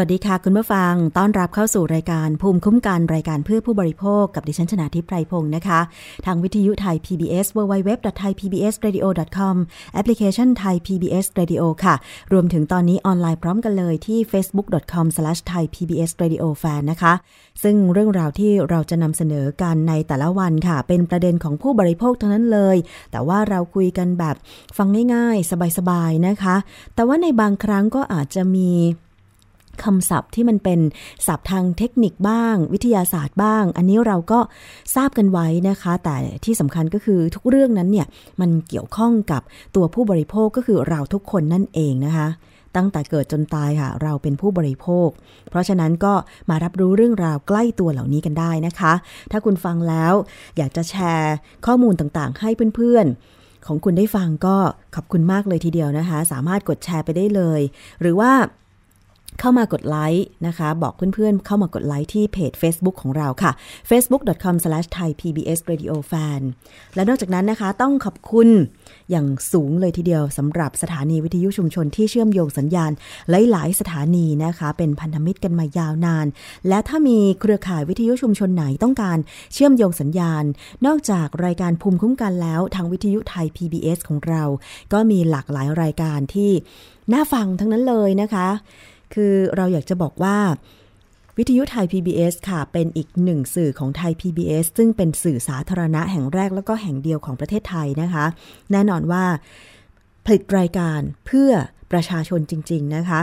[0.00, 5.80] วัสดีค่ะคุณผู้ฟัง ต้อนรับเข้าสู่รายการภูมิคุ้มกันรายการเพื่อผู้บริโภคกับดิฉันชนาทิพไพรพงศ์นะคะ
[6.26, 9.56] ทางวิทยุไทย PBS www.thaipbsradio.com
[9.94, 11.94] แอปพลิเคชันไทย PBS Radio ค่ะ
[12.32, 17.12] รวมถึงตอนนี้ออนไลน์พร้อมกันเลยที่ facebook.com/thaipbsradiofan นะคะ
[17.62, 22.76] ซึ่งเรื่องราวที่เราจะนำเสนอกันในแต่ละวันค่ะ เป็นประเด็นของผู้บริโภคทั้งนั้นเลย
[23.10, 24.36] แต่ว่าเราคุยกันแบบ
[24.76, 26.56] ฟังง่ายๆ สบายๆนะคะ
[26.94, 28.70] แต่ว่าในบางครั้งก็อาจจะมี
[29.84, 30.80] คำศัพท์ที่มันเป็น
[31.26, 34.40] ศัพท์ทางเทคนิคบ้าง วิทยาศาสตร์บ้าง อันนี้เราก็
[34.94, 38.06] ทราบกันไว้นะคะ แต่ที่สำคัญก็คือทุกเรื่องนั้นเนี่ย
[38.40, 39.42] มันเกี่ยวข้องกับ
[39.76, 42.28] ตัวผู้บริโภคก็คือเราทุกคนนั่นเองนะคะ
[42.76, 45.08] ตั้งแต่เกิดจนตายค่ะ เราเป็นผู้บริโภค
[45.50, 46.14] เพราะฉะนั้นก็
[46.50, 48.92] มารับรู้เรื่องราวใกล้ตัวเหล่านี้กันได้นะคะ
[49.30, 50.12] ถ้าคุณฟังแล้ว
[50.56, 51.34] อยากจะแชร์
[51.66, 54.56] ข้อมูลต่างๆ ให้เพื่อนๆ ของคุณได้ฟังก็
[54.94, 57.60] ขอบคุณมากเลยทีเดียวนะคะ สามารถกดแชร์ไปได้เลย
[58.00, 58.32] หรือว่า
[59.38, 63.50] เข้ามากดไลค์นะคะ บอกเพื่อนๆ เข้ามากดไลค์ที่เพจ Facebook ของเราค่ะ
[63.90, 66.40] facebook.com/thaipbsradiofan
[66.94, 68.48] และนอกจากนั้นนะคะ ต้องขอบคุณ
[69.10, 72.90] อย่างสูงเลยทีเดียวสำหรับสถานีวิทยุชุมชนที่เชื่อมโยงสัญญาณ
[73.30, 76.26] หลายๆสถานีนะคะ เป็นพันธมิตรกันมายาวนาน
[76.68, 79.18] และถ้ามีเครือข่ายวิทยุชุมชนไหนต้องการ
[79.52, 80.44] เชื่อมโยงสัญญาณ
[80.86, 84.42] นอกจากรายการภูมิคุ้มกันแล้ว ทางวิทยุไทย PBS ของเรา
[84.92, 86.50] ก็มีหลากหลายรายการที่
[87.12, 88.48] น่าฟังทั้งนั้นเลยนะคะ
[89.14, 90.38] คือเราอยากจะบอกว่า
[91.38, 98.24] วิทยุไทย PBS ค่ะ เป็นอีกหนึ่งสื่อของไทย PBS ซึ่งเป็นสื่อสาธารณะแห่งแรกแล้วก็แห่งเดียวของประเทศไทยนะคะ
[98.72, 99.24] แน่นอนว่า
[100.24, 101.50] ผลิตรายการเพื่อ
[101.92, 103.20] ประชาชนจริง ๆ นะคะ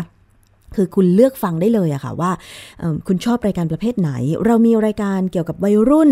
[0.75, 2.31] คือคุณเลือกฟังได้เลยอะค่ะว่า
[3.07, 4.11] คุณชอบรายการประเภทไหน
[4.45, 6.11] เรามีรายการเกี่ยวกับวัยรุ่น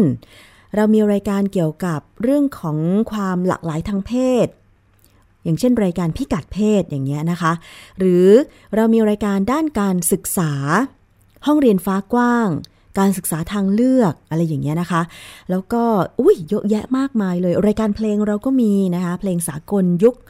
[0.76, 2.78] เรามีรายการเกี่ยวกับเรื่องของ
[3.12, 4.12] ความหลากหลายทางเพ
[4.46, 4.48] ศ
[5.46, 7.54] อย่างเช่นรายการพิกัดเพศอย่างเงี้ยนะคะ
[8.00, 8.28] หรือ
[8.76, 10.52] เรามีรายการด้านการศึกษา
[11.46, 12.50] ห้องเรียนฟ้ากว้าง
[13.00, 15.02] การศึกษาทางเลือกอะไรอย่างเงี้ยนะคะ
[15.50, 15.84] แล้วก็
[16.20, 20.26] อุ้ยเยอะแยะมากมายเลย รายการเพลงเราก็มีนะคะ เพลงสากลยุค 40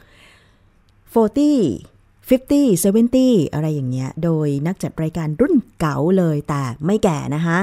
[2.28, 7.58] 50 70 อะไรอย่างเงี้ย โดยนักจัดรายการรุ่นเก๋าเลยแต่ไม่แก่นะคะ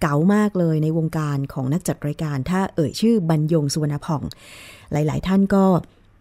[0.00, 4.22] เก๋ามากเลยในวงการของนักจัดรายการ ถ้าเอ่ยชื่อบรรยงสุวรรณผ่อง
[4.92, 5.64] หลาย ๆ ท่านก็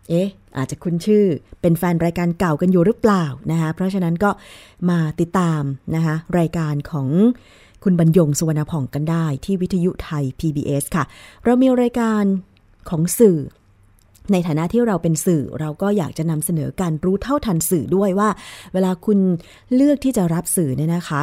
[0.09, 1.25] เอ๊ะ อาจจะคุ้นชื่อ
[1.61, 4.29] เป็นแฟนรายการเก่ากันอยู่หรือเปล่านะคะ เพราะฉะนั้นก็
[4.89, 5.61] มาติดตาม
[5.95, 7.07] นะคะรายการของ
[7.83, 11.03] คุณบรรยงสุวรรณผ่องกันได้ที่วิทยุไทย PBS ค่ะ
[11.43, 12.23] เรามีรายการ
[12.89, 13.37] ของสื่อ
[14.31, 18.29] ในฐานะที่เราเป็นสื่อเราก็อยากจะนำเสนอการรู้เท่าทันสื่อด้วยว่า
[18.73, 19.19] เวลาคุณ
[19.75, 21.21] เลือกที่จะรับสื่อเนี่ยนะคะ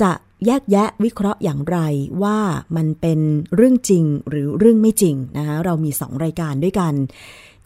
[0.00, 0.12] จะ
[0.46, 1.78] แยกแยะวิเคราะห์อย่างไร
[2.22, 2.38] ว่า
[2.76, 3.20] มันเป็น
[3.54, 6.94] เรื่องจริงหรือเรื่องไม่จริงนะคะเรามีสองรายการด้วยกัน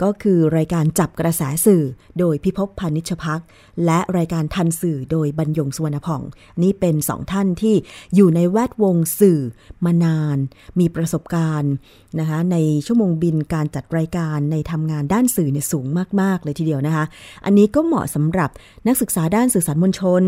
[0.02, 1.82] ก็คือรายการจับกระแสสื่อ
[2.18, 3.40] โดยพิภพพานิชพัก
[3.84, 6.22] และรายการทันสื่อโดยบรรยงสุวรรณผ่อง
[6.62, 7.74] นี่เป็นสองท่านที่
[8.14, 9.40] อยู่ในแวดวงสื่อ
[9.84, 10.38] มานาน
[10.78, 11.72] มีประสบการณ์
[12.18, 12.56] นะคะใน
[12.86, 15.86] ชั่วโมงบินการจัดรายการในทำงานด้านสื่อเนี่ยสูง
[16.20, 17.04] มาก ๆ เลยทีเดียวนะคะ
[17.44, 18.50] อันนี้ก็เหมาะสำหรับ
[18.86, 20.24] นักศึกษาด้านสื่อสารมวลชน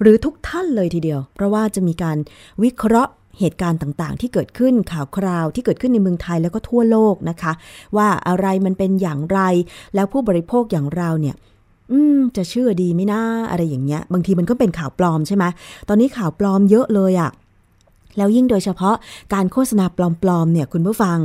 [0.00, 2.16] หรือทุกท่านเลยทีเดียว เพราะว่าจะมีการ
[2.62, 7.52] วิเคราะห์เหตุการณ์ต่างๆ ที่เกิดขึ้นข่าวคราวที่เกิดขึ้นในเมืองไทยแล้วก็ทั่วโลกนะคะ
[7.96, 9.40] ว่าอะไรมันเป็นอย่างไร
[9.94, 11.34] แล้วผู้บริโภคอย่างเราเนี่ย
[11.92, 13.20] อืม จะเชื่อดีไหมนะ
[13.50, 15.44] อะไรอย่างเงี้ย บางทีมันก็เป็นข่าวปลอมใช่ไหม
[15.88, 17.30] ตอนนี้ข่าวปลอมเยอะเลยอะ
[18.16, 18.96] แล้วยิ่งโดยเฉพาะ
[19.34, 19.98] การโฆษณาป
[20.28, 21.18] ลอมๆเนี่ยคุณผู้ฟัง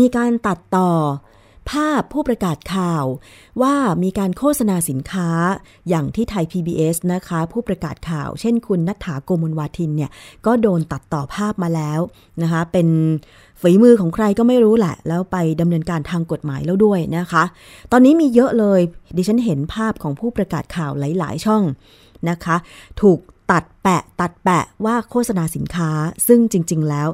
[0.00, 0.90] มีการตัดต่อ
[1.70, 3.04] ภาพผู้ประกาศข่าว
[3.62, 5.30] ว่ามีการโฆษณาสินค้า
[5.88, 10.10] อย่างที่ไทย PBS นะคะ ผู้ประกาศข่าว เช่นคุณนัฐาโกมลวาทินเนี่ย
[10.46, 12.00] ก็โดนตัดต่อภาพมาแล้ว
[12.42, 12.88] นะคะ เป็น
[13.60, 17.44] ฝีมือของใครก็ไม่รู้แหละ แล้วไปดำเนินการทางกฎหมายแล้วด้วยนะคะ
[17.92, 18.80] ตอนนี้มีเยอะเลย
[19.16, 21.62] ดิฉันเห็นภาพของผู้ประกาศข่าวหลาย ๆ ช่อง
[22.30, 22.56] นะคะ
[23.00, 23.18] ถูก
[23.50, 25.90] ตัดแปะตัดแปะว่าโฆษณาสินค้า
[26.26, 27.08] ซึ่งจริง ๆ แล้ว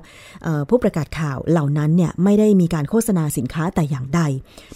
[0.68, 4.20] ผู้ประกาศข่าวเหล่านั้นเนี่ยไม่ได้มีการโฆษณาสินค้าแต่อย่างใด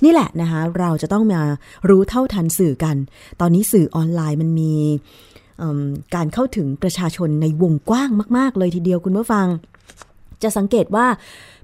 [0.05, 1.41] นี่แหละนะคะเราจะต้องมา
[1.89, 2.97] รู้เท่าทันสื่อกัน
[3.41, 4.75] ตอนนี้สื่อออนไลน์มันมี
[6.15, 9.47] การเข้าถึงประชาชนในวงกว้างมาก ๆ เลยทีเดียวคุณผู้ฟัง
[10.43, 11.07] จะสังเกตว่า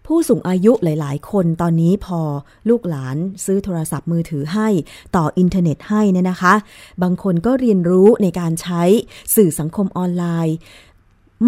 [0.06, 2.20] ผู้สูงอายุหลาย ๆ คนตอนนี้พอ
[2.68, 4.68] ลูกหลานซื้อโทรศัพท์มือถือให้
[5.16, 6.54] ต่ออินเทอร์เน็ตให้เนี่ยนะคะ
[7.02, 8.82] บางคนก็เรียนรู้ในการใช้
[9.36, 10.56] สื่อสังคมออนไลน์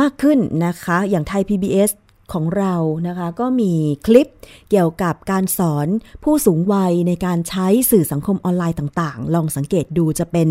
[0.01, 1.91] มากขึ้นนะคะ อย่างไทย PBS
[2.33, 2.75] ของเรา
[3.07, 3.73] นะคะก็มี
[4.07, 4.29] คลิป
[4.71, 5.89] เกี่ยวกับการสอน
[6.25, 10.49] ผู้สูงวัยในการใช้สื่อสังคมออนไลน์ต่าง ๆ ลองสังเกตดูจะเป็น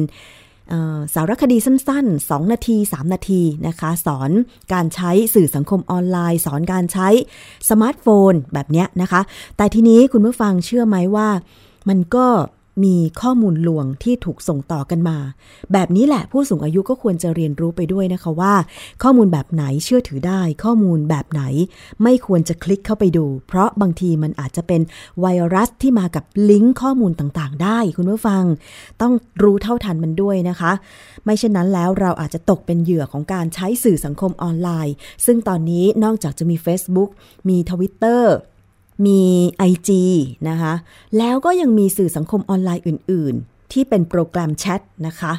[1.13, 4.31] สารคดีสั้น ๆ 2 นาที 3 นาทีนะคะ สอน
[4.73, 7.07] การใช้สื่อสังคมออนไลน์ สอนการใช้
[7.69, 9.21] สมาร์ทโฟนแบบเนี้ยนะคะ
[9.57, 11.29] แต่ทีนี้คุณผู้ฟังเชื่อไหมว่า
[11.89, 12.25] มันก็
[12.83, 15.17] มีข้อมูลลวงที่ถูกส่งต่อกันมา
[15.73, 18.53] แบบนี้แหละผู้สูงอายุก็ควรจะเรียนรู้ไปด้วยนะคะว่า
[19.03, 21.41] ข้อมูลแบบไหนเชื่อถือได้ ข้อมูลแบบไหน
[22.03, 24.81] ไม่ควรจะคลิกเข้าไปดู เพราะบางทีมันอาจจะเป็น
[25.21, 28.43] ไวรัสที่มากับลิงก์ข้อมูลต่างๆ ได้ คุณผู้ฟัง
[29.01, 29.13] ต้อง
[29.43, 30.71] รู้เท่าทันมันด้วยนะคะ
[31.25, 37.09] ไม่เช่นนั้นแล้วเราอาจจะตกเป็นเหยื่อของการใช้สื่อสังคมออนไลน์ ซึ่งตอนนี้นอกจากจะมี Facebook
[37.49, 38.23] มี Twitter
[39.05, 39.21] มี
[39.69, 39.89] IG
[40.49, 40.73] นะคะ
[41.17, 45.33] แล้วก็ยังมีสื่อสังคมออนไลน์อื่น ๆ ที่เป็นโปรแกรมแชทนะคะ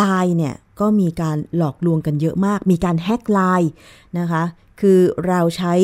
[0.00, 3.72] Line เนี่ยก็มีการหลอกลวงกันเยอะมาก มีการแฮกไลน์
[4.18, 4.42] นะคะ
[4.80, 5.74] คือเราใช้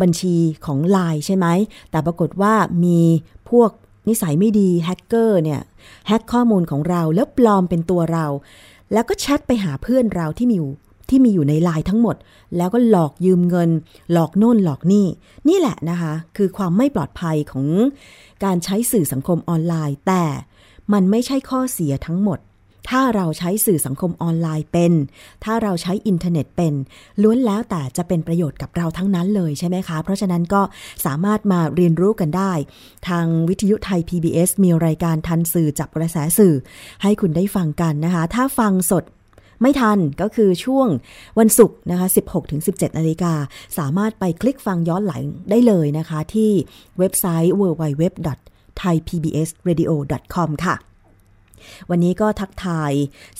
[0.00, 1.46] บัญชีของ Line ใช่ไหม
[1.90, 2.54] แต่ปรากฏว่า
[2.84, 3.00] มี
[3.50, 3.70] พวก
[4.08, 5.60] นิสัยไม่ดีแฮกเกอร์เนี่ย
[6.08, 8.26] แฮกข้อมูลของเราแล้วปลอมเป็นตัวเรา
[8.92, 10.72] แล้วก็แชทไปหาเพื่อนเราที่มีอยู่
[11.08, 12.16] ที่มีอยู่ในไลน์ทั้งหมด
[12.56, 13.70] แล้วก็หลอกยืมเงิน
[14.12, 15.06] หลอกโน่นหลอกนี่
[15.48, 17.66] นี่แหละนะคะ คือความไม่ปลอดภัยของ
[18.44, 20.24] การใช้สื่อสังคมออนไลน์ แต่
[20.92, 22.40] มันไม่ใช่ข้อเสียทั้งหมด
[22.90, 24.92] ถ้าเราใช้สื่อสังคมออนไลน์เป็น
[25.44, 26.74] ถ้าเราใช้อินเทอร์เน็ตเป็น
[27.22, 30.62] ล้วนแล้วแต่จะเป็นประโยชน์กับเราทั้งนั้นเลยใช่ไหมคะ เพราะฉะนั้นก็
[31.04, 32.52] สามารถมาเรียนรู้กันได้
[33.08, 36.54] ทางวิทยุไทย PBS มีรายการทันสื่อจับกระแสสื่อ
[37.02, 39.04] ให้คุณได้ฟังกันนะคะ ถ้าฟังสด
[39.64, 40.88] ไม่ทันก็คือช่วง
[41.38, 42.06] วันศุกร์นะคะ
[42.52, 43.34] 16-17นาฬิกา
[43.78, 46.50] สามารถไปคลิกฟังย้อนหลังได้เลยนะคะ ที่
[46.98, 50.76] เว็บไซต์ www.thaipbsradio.com ค่ะ
[51.90, 52.92] วันนี้ก็ทักทาย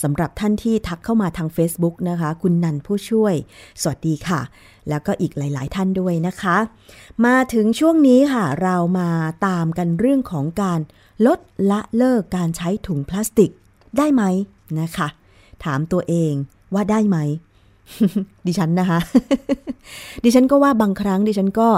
[0.03, 3.33] สำหรับท่านที่ทักเข้ามาทาง Facebook นะคะ คุณนันผู้ช่วย
[3.81, 4.41] สวัสดีค่ะ
[4.89, 6.57] แล้วก็อีกหลาย ๆ ท่านด้วยนะคะ
[7.25, 9.09] มาถึงช่วงนี้ค่ะ เรามา
[9.47, 10.79] ตามกันเรื่องของการ
[11.25, 11.39] ลด
[11.71, 13.51] ละเลิกการใช้ถุงพลาสติก
[13.97, 14.23] ได้ไหม
[14.81, 15.07] นะคะ
[15.63, 16.33] ถามตัวเอง
[16.73, 17.17] ว่าได้ไหม
[18.47, 18.99] ดิฉันนะคะ
[20.23, 21.69] ดิฉันก็ว่าบางครั้งดิฉันก็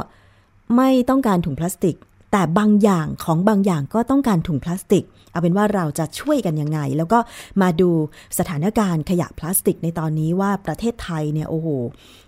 [0.75, 1.96] ไม่ต้องการถุงพลาสติก
[2.31, 7.19] แต่บางอย่างของบางอย่างก็ต้องการถุงพลาสติก เอาเป็นว่าเราจะช่วยกันยังไง แล้วก็
[7.62, 7.89] มาดู
[8.38, 11.67] สถานการณ์ขยะพลาสติกในตอนนี้ว่าประเทศไทยเนี่ยโอ้โห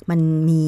[0.10, 0.66] มันมี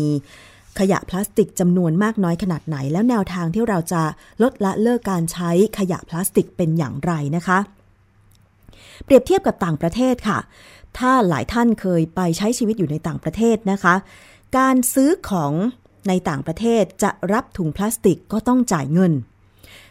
[0.79, 4.01] ขยะพลาสติกจำนวนมากน้อยขนาดไหน แล้วแนวทางที่เราจะ
[4.43, 7.59] ลดละเลิกการใช้ขยะพลาสติกเป็นอย่างไรนะคะ
[9.03, 10.39] เปรียบเทียบกับต่างประเทศค่ะ
[10.97, 13.95] ถ้าหลายท่านเคยไปใช้ชีวิตอยู่ในต่างประเทศนะคะ
[14.57, 15.53] การซื้อของ
[16.07, 19.13] ในต่างประเทศจะรับถุงพลาสติกก็ต้องจ่ายเงิน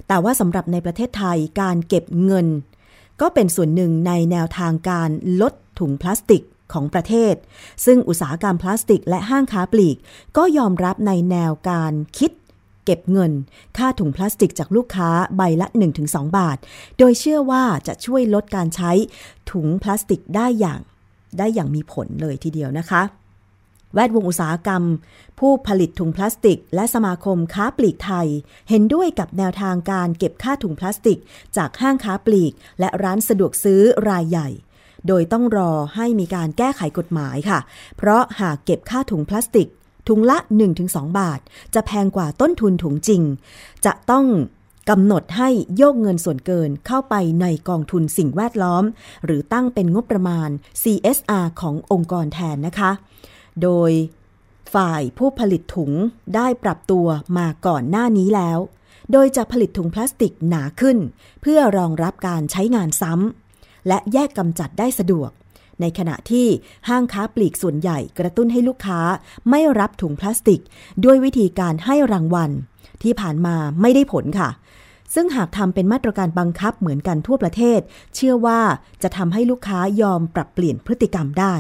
[0.09, 2.47] แต่ว่าสำหรับในประเทศไทยการเก็บเงิน
[3.21, 7.35] ก็เป็นส่วนหนึ่งในแนวทางการลดถุงพลาสติกของประเทศ
[7.85, 9.97] ซึ่งอุตสาหกรรมพลาสติก และห้างค้าปลีก
[10.37, 12.31] ก็ยอมรับในแนวการคิด
[12.85, 13.33] เก็บเงิน
[13.77, 15.67] ค่าถุงพลาสติกจากลูกค้าใบละ
[16.03, 16.59] 1-2 บาท
[16.99, 18.93] โดยเชื่อว่าจะช่วยลดการใช้
[19.51, 20.81] ถุงพลาสติกได้อย่าง
[21.39, 23.03] ได้อย่างมีผลเลยทีเดียวนะคะ
[23.95, 24.83] แวดวงอุตสาหกรรม
[25.39, 28.29] ผู้ผลิตถุงพลาสติก และสมาคมค้าปลีกไทย
[28.69, 31.19] เห็นด้วยกับแนวทางการเก็บค่าถุงพลาสติก
[31.57, 34.49] จากห้างค้าปลีก และร้านสะดวกซื้อรายใหญ่
[35.07, 37.59] โดยต้องรอให้มีการแก้ไขกฎหมายค่ะ
[37.97, 39.69] เพราะหากเก็บค่าถุงพลาสติก
[40.09, 40.39] ถุงละ
[40.79, 41.41] 1-2 บาท
[41.75, 43.23] จะแพงกว่าต้นทุนถุงจริง
[43.85, 44.27] จะต้อง
[44.91, 48.85] กำหนดให้โยกเงินส่วนเกินเข้าไปในกองทุนสิ่งแวดล้อม
[49.25, 50.49] หรือตั้งเป็นงบประมาณ
[50.83, 52.91] CSR ขององค์กรแทนนะคะ
[53.63, 53.91] โดย
[54.75, 55.91] ฝ่ายผู้ผลิตถุง
[56.35, 57.07] ได้ปรับตัว
[57.39, 58.59] มาก่อนหน้านี้แล้ว
[59.13, 60.99] โดยจะผลิตถุงพลาสติกหนาขึ้น
[61.43, 65.31] เพื่อรองรับการใช้งานซ้ำและแยกกำจัดได้สะดวก
[65.81, 66.47] ในขณะที่
[66.89, 69.01] ห้างค้าปลีกส่วนใหญ่กระตุ้นให้ลูกค้า
[69.51, 70.61] ไม่รับถุงพลาสติก
[71.05, 72.51] ด้วยวิธีการให้รางวัล
[73.03, 74.51] ที่ผ่านมาไม่ได้ผลค่ะ
[75.15, 77.81] ซึ่งหากทำเป็นมาตรการบังคับเหมือนกันทั่วประเทศ
[78.15, 78.61] เชื่อว่า
[79.03, 81.55] จะทำให้ลูกค้ายอมปรับเปลี่ยนพฤติกรรมได้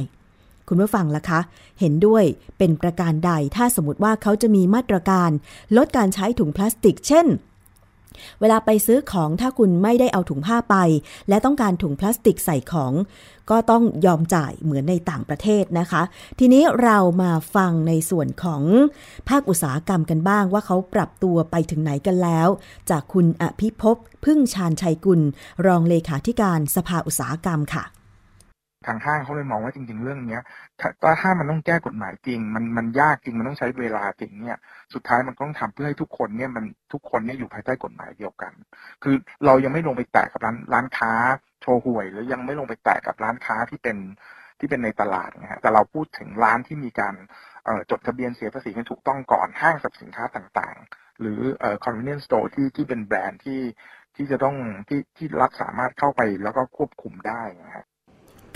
[0.68, 1.40] คุณผู้ฟังล่ะคะ
[1.80, 2.24] เห็นด้วย
[2.58, 5.30] เป็นประการใดถ้าสมมติว่าเขาจะมีมาตรการ
[5.76, 7.26] ลดการใช้ถุงพลาสติก เช่น
[8.40, 10.76] เวลาไปซื้อของถ้าคุณไม่ได้เอาถุงผ้าไป
[11.28, 12.92] และต้องการถุงพลาสติกใส่ของ
[13.50, 16.02] ก็ต้องยอมจ่ายเหมือนในต่างประเทศนะคะ
[16.38, 18.62] ทีนี้เรามาฟังในส่วนของ
[19.28, 22.48] ภาคอุตสาหกรรมกันบ้างว่าเขาปรับตัวไปถึงไหนกันแล้ว
[22.90, 25.20] จากคุณอภิภพพึ่งชาญชัยกุล
[25.66, 27.84] รองเลขาธิการสภาอุตสาหกรรมค่ะ
[28.86, 30.42] ทางห้างเขาเลยมองว่าจริง ๆ เรื่องเนี้ย
[30.80, 30.88] ถ้า
[31.20, 34.58] ถ้ามันต้องแก้กฎหมายจริง มันมันยากจริงมันต้องใช้เวลาจริงเนี่ย
[34.94, 38.52] สุดท้ายมันต้องทำเพื่อให้ทุกคนเนี่ยมันทุกคนเนี่ยอยู่ภายใต้กฎหมายเดียวกัน
[39.02, 39.14] คือ
[39.46, 41.12] เรายังไม่ลงไปแตะกับร้านร้านค้า
[41.62, 43.96] โชว์หวย หรือยังไม่ลงไปแตะกับร้านค้าที่เป็น
[44.58, 47.14] ที่เป็นในตลาดนะฮะแต่เราพูดถึงร้านที่มีการ
[47.90, 53.60] จดทะเบียนเสียภาษีให้ถูกต้องก่อนห้างสรรพสินค้าต่างๆ หรือเอ่อ convenience store ที่ที่เป็นแบรนด์ที่
[54.16, 54.56] ที่จะต้อง
[54.88, 57.84] ที่ที่รัฐสามารถเข้าไปแล้วก็ควบคุมได้นะฮะ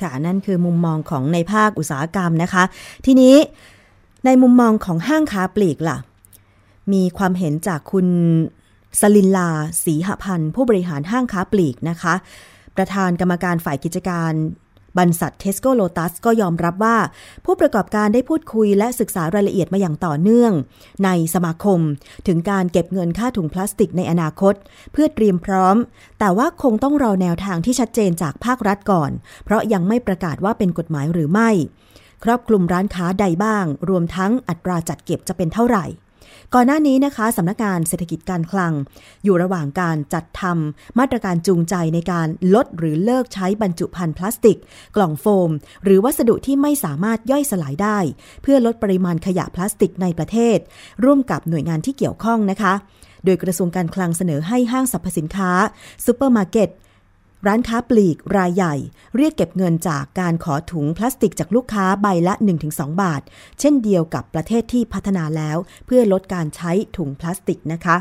[0.01, 2.65] ค่ะนั่นคือมุมมองของในภาคอุตสาหกรรมนะคะ
[3.07, 3.37] ทีนี้
[4.27, 5.99] ในมุมมองของห้างค้าปลีกล่ะ
[6.93, 8.07] มีความเห็นจากคุณ
[9.01, 9.51] สลินลา
[9.85, 12.15] ศรีหพันธ์ผู้บริหารห้างค้าปลีกนะคะ
[12.77, 14.33] ประธานกรรมการฝ่ายกิจการ
[14.99, 16.97] บรรษัทเทสโก้โลตัสก็ยอมรับว่า
[17.45, 20.53] ผู้ประกอบการได้พูดคุยและศึกษารายละเอียดมาอย่างต่อเนื่อง
[21.05, 21.81] ในสมาคม
[22.27, 24.55] ถึงการเก็บเงินค่าถุงพลาสติกในอนาคต
[24.93, 25.77] เพื่อเตรียมพร้อม
[26.19, 29.11] แต่ว่าคงต้องรอแนวทางที่ชัดเจนจากภาครัฐก่อน
[29.45, 31.51] เพราะยังไม่ประกาศว่าเป็นกฎหมายหรือไม่
[32.25, 35.85] ครอบคลุมร้านค้าใดบ้าง รวมทั้งอัตราจัดเก็บจะเป็นเท่าไหร่
[36.55, 38.73] ก่อนหน้านี้นะคะสำนักงานเศรษฐกิจการคลัง
[39.25, 44.59] อยู่ระหว่างการจัดทำมาตรการจูงใจในการลดหรือเลิกใช้บรรจุภัณฑ์พลาสติก
[44.97, 45.51] กล่องโฟม
[45.85, 47.99] หรือวัสดุที่ไม่สามารถย่อยสลายได้
[48.43, 50.59] เพื่อลดปริมาณขยะพลาสติกในประเทศ
[51.05, 52.75] ร่วมกับหน่วยงานที่เกี่ยวข้องนะคะ
[53.25, 55.51] โดยกระทรวงการคลังเสนอให้ห้างสรรพสินค้า
[56.05, 56.69] ซูเปอร์มาร์เก็ต
[57.47, 58.75] ร้านค้าปลีกรายใหญ่
[59.17, 62.35] เรียกเก็บเงินจากการขอถุงพลาสติกจากลูกค้าใบละ
[62.69, 63.23] 1-2 บาท
[63.61, 67.97] เช่นเดียวกับประเทศที่พัฒนาแล้ว เพื่อลดการใช้ถุงพลาสติกนะคะ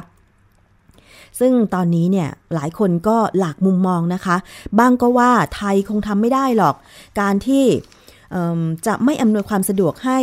[1.39, 4.38] ซึ่งตอนนี้เนี่ยหลายคนก็หลากมุมมองนะคะ
[4.79, 6.75] บางก็ว่าไทยคงทำไม่ได้หรอก
[7.21, 7.65] การที่
[8.85, 10.19] จะไม่อำนวยความสะดวกให้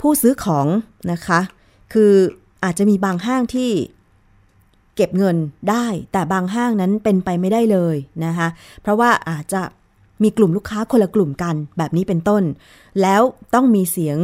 [0.00, 0.66] ผู้ซื้อของ
[1.12, 1.40] นะคะ
[1.92, 2.12] คือ
[2.64, 3.70] อาจจะมีบางห้างที่
[4.96, 5.36] เก็บเงิน
[5.70, 8.48] ได้ แต่บางห้างนั้นเป็นไปไม่ได้เลยนะคะ
[8.82, 9.62] เพราะว่าอาจจะ
[10.22, 12.42] มีกลุ่มลูกค้าคนละกลุ่มกันแบบนี้เป็นต้น
[13.02, 13.22] แล้ว
[13.54, 14.18] ต้องมีเสียง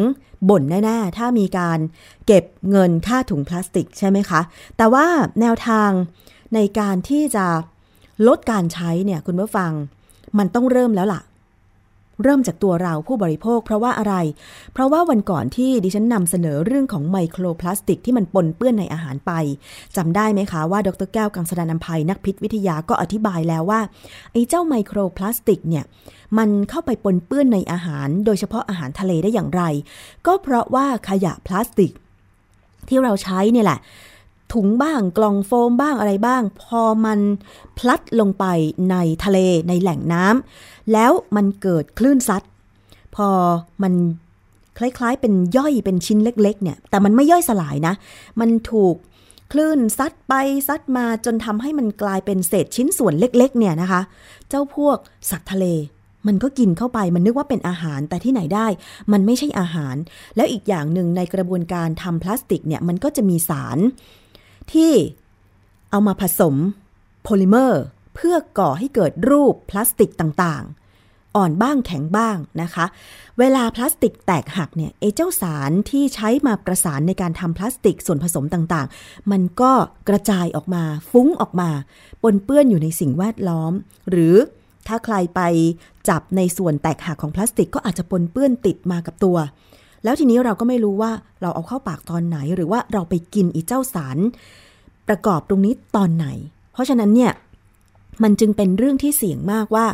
[0.49, 1.79] บ่นแน่ๆ ถ้ามีการ
[2.27, 4.41] เก็บเงินค่าถุงพลาสติกใช่ไหมคะ
[4.77, 5.07] แต่ว่า
[5.41, 5.91] แนวทาง
[6.55, 7.47] ในการที่จะ
[8.29, 9.73] ลดการใช้เนี่ยคุณผู้ฟัง
[10.39, 11.21] มันต้องเริ่มแล้วล่ะ
[12.23, 14.15] เริ่มจากตัวเราผู้บริโภค เพราะว่าอะไร
[14.73, 19.33] เพราะว่าวันก่อนที่ดิฉันนำเสนอเรื่องของไมโครพลาสติกที่มันปนเปื้อนในอาหารไป
[19.97, 23.81] จำได้ไหมคะว่าดรแก้วกังสดานนภัยนักพิษวิทยาก็อธิบายแล้วว่า
[24.33, 25.85] ไอ้เจ้าไมโครพลาสติกเนี่ย
[26.39, 29.63] มันเข้าไปปนเปื้อนในอาหาร โดยเฉพาะอาหารทะเลได้อย่างไร
[30.27, 31.93] ก็เพราะว่าขยะพลาสติก
[32.89, 33.81] ที่เราใช้เนี่ยแหละ
[34.55, 37.19] ถุงบ้างกล่องโฟมบ้างอะไรบ้าง พอมัน
[37.79, 38.45] พลัดลงไป
[38.91, 42.43] ในทะเลในแหล่งน้ำ แล้วมันเกิดคลื่นซัด
[43.16, 43.28] พอ
[43.83, 43.95] มัน
[44.78, 47.95] คล้ายๆ เป็นย่อยเป็นชิ้นเล็ก ๆ เนี่ย แต่มันไม่ย่อยสลายนะ
[48.40, 48.97] มันถูก
[49.52, 50.35] คลื่นซัดไป
[50.69, 54.00] ซัดมาจนทำให้มันกลายเป็นเศษชิ้นส่วนเล็ก ๆ เนี่ยนะคะ
[54.49, 54.97] เจ้าพวก
[55.31, 55.66] สัตว์ทะเล
[56.26, 58.66] มันก็กินเข้าไปมันนึกว่าเป็นอาหารแต่ที่ไหนได้
[59.12, 59.97] มันไม่ใช่อาหาร
[60.37, 63.78] แล้วอีกอย่างหนึ่งในกระบวนการทำพลาสติกเนี่ยมันก็จะมีสาร
[64.73, 64.93] ที่
[65.90, 66.55] เอามาผสม
[67.23, 67.83] โพลิเมอร์
[68.17, 72.85] เพื่อก่อให้เกิดรูปพลาสติกต่างๆ อ่อนบ้างแข็งบ้างนะคะ
[73.39, 79.73] เวลาพลาสติกแตกหักเนี่ยเอเจ้าสารที่ใช้มาประสานในการทำพลาสติกส่วนผสมต่างๆ มันก็
[80.09, 81.71] กระจายออกมาฟุ้งออกมา
[82.23, 83.73] ปนเปื้อนอยู่ในสิ่งแวดล้อม
[84.11, 84.35] หรือ
[84.89, 85.41] ถ้าใครไป
[86.09, 89.37] จับในส่วนแตกหักของพลาสติกก็อาจจะปนเปื้อนติดมากับตัว
[90.05, 94.19] แล้วทีนี้เราก็ไม่รู้ว่าเราเอาเข้าปากตอนไหน หรือว่าเราไปกินอีเจ้าสาร
[95.09, 96.26] ประกอบตรงนี้ตอนไหน
[96.73, 97.33] เพราะฉะนั้นเนี่ย
[98.23, 99.87] มันจึงเป็นเรื่องที่เสี่ยงมากว่า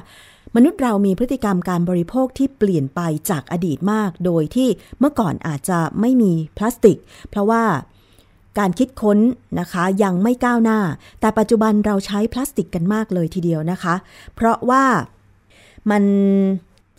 [0.56, 6.98] มนุษย์เรามีพฤติกรรมการบริโภคที่เปลี่ยนไปจากอดีตมาก โดยที่เมื่อก่อนอาจจะไม่มีพลาสติก
[7.30, 7.64] เพราะว่า
[8.58, 9.18] การคิดค้น
[9.60, 10.80] นะคะยังไม่ก้าวหน้า
[11.20, 13.94] แต่ปัจจุบันเราใช้พลาสติกกันมากเลยทีเดียวนะคะ
[14.34, 14.84] เพราะว่า
[15.90, 16.02] มัน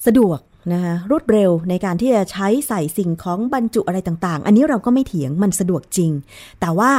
[0.06, 0.40] สะดวก
[0.74, 6.12] นะคะรวดเร็วในการที่จะใช้ใส่สิ่งของบรรจุอะไรต่างๆ อันนี้เราก็ไม่เถียงมันสะดวกจริง
[6.62, 6.92] แต่ว่า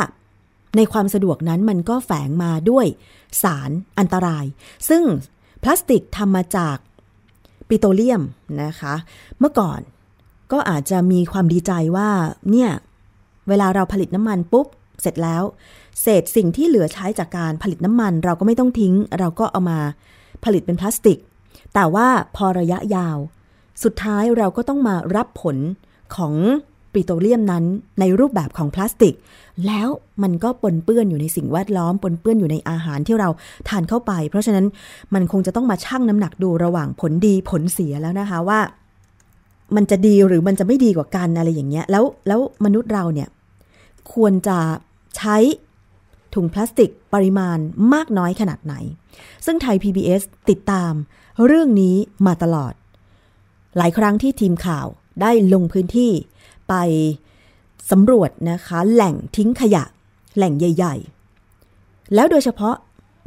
[0.76, 2.86] ในความสะดวกนั้นมันก็แฝงมาด้วย
[3.42, 4.44] สารอันตราย
[4.88, 5.02] ซึ่ง
[5.62, 6.76] พลาสติกทำมาจาก
[7.68, 8.22] ปิโตรเลียม
[8.62, 8.94] นะคะ
[9.38, 9.80] เมื่อก่อน
[10.52, 12.10] ก็อาจจะมีความดีใจว่า
[12.50, 12.70] เนี่ย
[13.48, 14.66] เวลาเราผลิตน้ำมันปุ๊บ
[15.00, 15.42] เสร็จแล้ว
[16.00, 19.80] เศษสิ่งที่เหลือใช้จากการผลิตน้ำมัน เราก็ไม่ต้องทิ้ง เราก็เอามา
[20.44, 21.18] ผลิตเป็นพลาสติก
[21.74, 23.18] แต่ว่าพอระยะยาว
[23.82, 25.56] สุดท้ายเราก็ต้องมารับผล
[26.16, 26.34] ของ
[26.94, 27.64] ปิโตรเลียมนั้น
[28.00, 29.14] ในรูปแบบของพลาสติก
[29.66, 29.88] แล้ว
[30.22, 33.28] มันก็ปนเปื้อนอยู่ในสิ่งแวดล้อม ปนเปื้อนอยู่ในอาหารที่เรา
[33.68, 34.66] ทานเข้าไป เพราะฉะนั้น
[35.14, 38.60] มันคงจะต้องมาชั่งน้ำหนักดูระหว่างผลดีผลเสียแล้วนะคะว่า
[39.76, 43.28] มันจะดีหรือมันจะไม่ดีกว่ากันอะไรอย่างเงี้ยแล้วแล้วมนุษย์เราเนี่ย
[44.12, 44.58] ควรจะ
[45.16, 45.36] ใช้
[46.34, 47.58] ถุงพลาสติกปริมาณ
[47.94, 48.74] มากน้อยขนาดไหน
[49.46, 50.92] ซึ่งไทย PBS ติดตาม
[51.46, 52.72] เรื่องนี้มาตลอด
[53.76, 54.86] หลายครั้งที่ทีมข่าว
[55.22, 56.12] ได้ลงพื้นที่
[56.68, 56.74] ไป
[57.90, 59.84] สำรวจนะคะ แหล่งทิ้งขยะ
[60.36, 60.94] แหล่งใหญ่
[61.54, 62.74] ๆ แล้วโดยเฉพาะ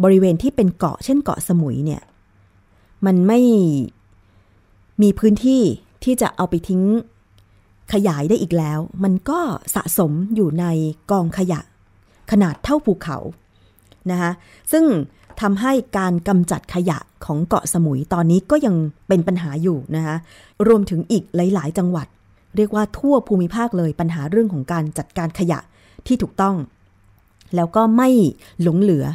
[0.04, 2.02] บริเวณที่เป็นเกาะเช่นเกาะสมุยเนี่ย
[3.06, 3.40] มันไม่
[5.02, 5.62] มีพื้นที่
[6.04, 6.82] ที่จะเอาไปทิ้ง
[7.94, 9.40] ขยายได้อีกแล้ว มันก็
[9.76, 10.66] สะสมอยู่ใน
[11.12, 11.60] กองขยะ
[12.32, 13.18] ขนาดเท่าภูเขา
[14.12, 14.32] นะคะ
[14.72, 14.86] ซึ่ง
[15.42, 18.76] ทำให้การกำจัดขยะของเกาะสมุยตอนนี้ก็ยัง
[19.08, 20.16] เป็นปัญหาอยู่นะคะ
[20.68, 22.08] รวมถึงอีกหลาย ๆ จังหวัด
[22.58, 25.60] เรียกว่าทั่วภูมิภาคเลยปัญหาเรื่องของการจัดการขยะ
[26.08, 26.56] ที่ถูกต้อง
[27.56, 28.10] แล้วก็ไม่
[28.62, 29.06] หลงเหลือ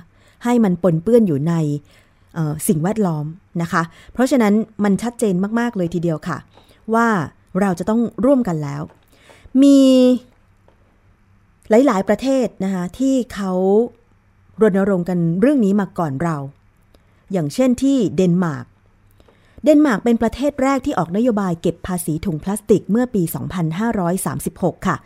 [0.44, 1.55] ให้มันปนเปื้อนอยู่ใน
[2.68, 3.24] สิ่งแวดล้อม
[3.62, 6.38] นะคะ เพราะฉะนั้นมันชัดเจนมาก ๆ เลยทีเดียวค่ะ
[6.94, 7.09] ว่า
[7.61, 8.83] เราจะต้องร่วมกันแล้ว
[9.62, 9.78] มี
[11.70, 13.52] หลาย ๆ ประเทศนะคะที่เขา
[14.62, 16.37] รณรงค์กันเรื่องนี้มาก่อนเรา
[17.33, 18.66] อย่างเช่นที่เดนมาร์ก
[19.64, 23.22] เดนมาร์กเป็นประเทศแรกที่ออกนโยบายเก็บภาษีถุงพลาสติกเมื่อปี
[24.05, 24.96] 2536 ค่ะ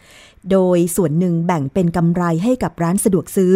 [0.51, 3.55] โดยส่วนหนึ่งแบ่งเป็นกำไรให้กับร้านสะดวกซื้อ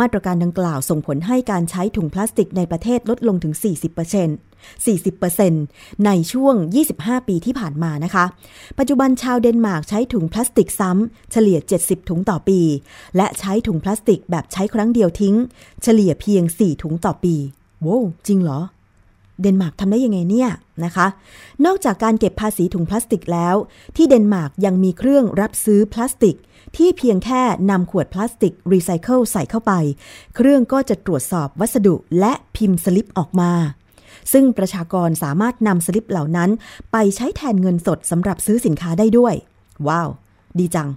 [0.00, 3.54] มาตรการดังกล่าวส่งผลให้การใช้ถุงพลาสติกในประเทศลดลงถึง
[4.34, 4.86] 40%
[5.26, 6.54] 40%ในช่วง
[6.90, 8.24] 25 ปีที่ผ่านมานะคะ
[8.78, 12.60] ปัจจุบันชาวเดนมาร์กใช้ถุงพลาสติกซ้ำเฉลี่ย 70 ถุงต่อปี
[13.16, 15.36] และใช้ถุงพลาสติกแบบใช้ครั้งเดียวทิ้ง
[15.82, 17.34] เฉลี่ยเพียง 4 ถุงต่อปี
[17.82, 18.60] โว้จริงเหรอ
[19.40, 20.50] เดนมาร์กทำได้ยังไงเนี่ย
[20.84, 21.06] นะคะ
[21.64, 23.56] นอกจากการเก็บภาษีถุงพลาสติกแล้ว
[23.96, 26.36] ที่เดนมาร์กยังมีเครื่องรับซื้อพลาสติก
[26.76, 29.72] ที่เพียงแค่นำขวดพลาสติกรีไซเคิลใส่เข้าไป
[30.36, 33.52] เครื่องก็จะตรวจสอบวัสดุและพิมพ์สลิปออกมา
[34.32, 36.50] ซึ่งประชากรสามารถนำสลิปเหล่านั้น
[36.92, 39.34] ไปใช้แทนเงินสดสำหรับซื้อสินค้าได้ด้วย
[39.88, 40.08] ว้าว
[40.58, 40.88] ดีจัง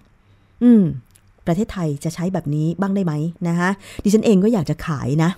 [0.63, 0.83] อืม
[1.45, 3.13] ประเทศไทยจะใช้แบบนี้บ้างได้ไหม
[3.47, 3.69] นะคะ
[4.03, 5.29] ดิฉันเองก็อยากจะขายนะ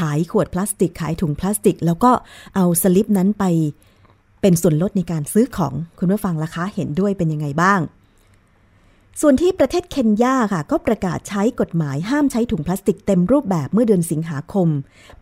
[0.00, 2.10] ขายขวดพลาสติกขายถุงพลาสติก แล้วก็
[2.56, 3.44] เอาสลิปนั้นไป
[4.40, 7.80] เป็นส่วนลดในการซื้อของคุณผู้ฟังล่ะคะเห็นด้วยเป็นยังไงบ้าง
[9.20, 14.68] ส่วนที่ประเทศเคนยาค่ะ ก็ประกาศใช้กฎหมายห้ามใช้ถุงพลาสติกเต็มรูปแบบเมื่อเดือนสิงหาคม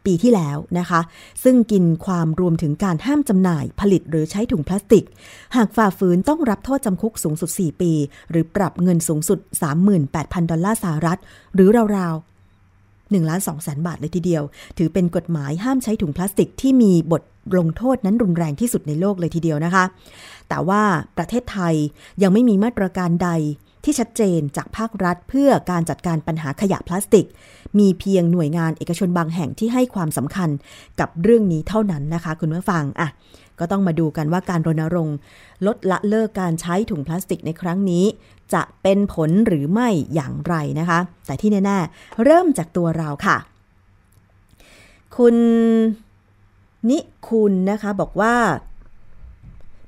[0.05, 1.01] ปีที่แล้วนะคะ
[1.45, 5.05] ซึ่งกินความรวมถึงการห้ามจำหน่ายผลิตหรือใช้ถุงพลาสติก
[5.57, 7.93] หากฝ่าฝืนต้องรับโทษจำคุกสูงสุด 4 ปี
[8.31, 9.39] หรือปรับเงินสูงสุด
[9.95, 11.19] 38,000 ดอลลาร์สหรัฐ
[11.55, 12.38] หรือราวๆ
[13.11, 14.43] 1ล้าน2แสนบาทเลยทีเดียว
[14.79, 17.23] ถือเป็นกฎหมายห้ามใช้ถุงพลาสติกที่มีบท
[17.59, 19.85] ลงโทษนั้นรุนแรงที่สุดในโลกเลยทีเดียวนะคะ
[20.49, 20.83] แต่ว่า
[21.17, 21.75] ประเทศไทย
[22.23, 23.31] ยังไม่มีมาตรการใด
[23.85, 27.27] ที่ชัดเจนจากภาครัฐเพื่อการจัดการปัญหาขยะพลาสติก
[27.79, 30.49] มีเพียงหน่วยงานเอกชนบางแห่งที่ให้ความสำคัญ
[31.01, 33.09] กับเรื่องนี้เท่านั้นนะคะ คุณผู้ฟังอะ
[33.61, 35.17] ก็ต้องมาดูกันว่าการรณรงค์
[35.67, 38.05] ลดละเลิกการใช้ถุงพลาสติกในครั้งนี้
[38.55, 43.37] จะเป็นผลหรือไม่อย่างไรนะคะ แต่ที่แน่ๆ เริ่มจากตัวเราค่ะ
[45.17, 45.37] คุณ
[46.91, 48.35] นิคุณนะคะบอกว่า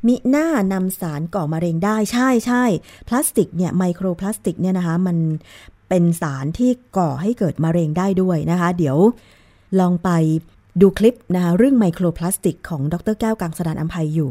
[0.06, 2.64] มิหน้านำสารก่อมะเร็งได้ใช่ใช่
[3.08, 5.16] พลาสติกเนี่ยไมโครพลาสติกเนี่ยนะคะ มัน
[5.88, 8.96] เป็นสารที่ก่อให้เกิดมะเร็งได้ด้วยนะคะ เดี๋ยว
[9.80, 10.10] ลองไป
[10.80, 14.30] ดูคลิปนะคะเรื่องไมโครพลาสติกของดรแก้วกังสดานอัมภัยอยู่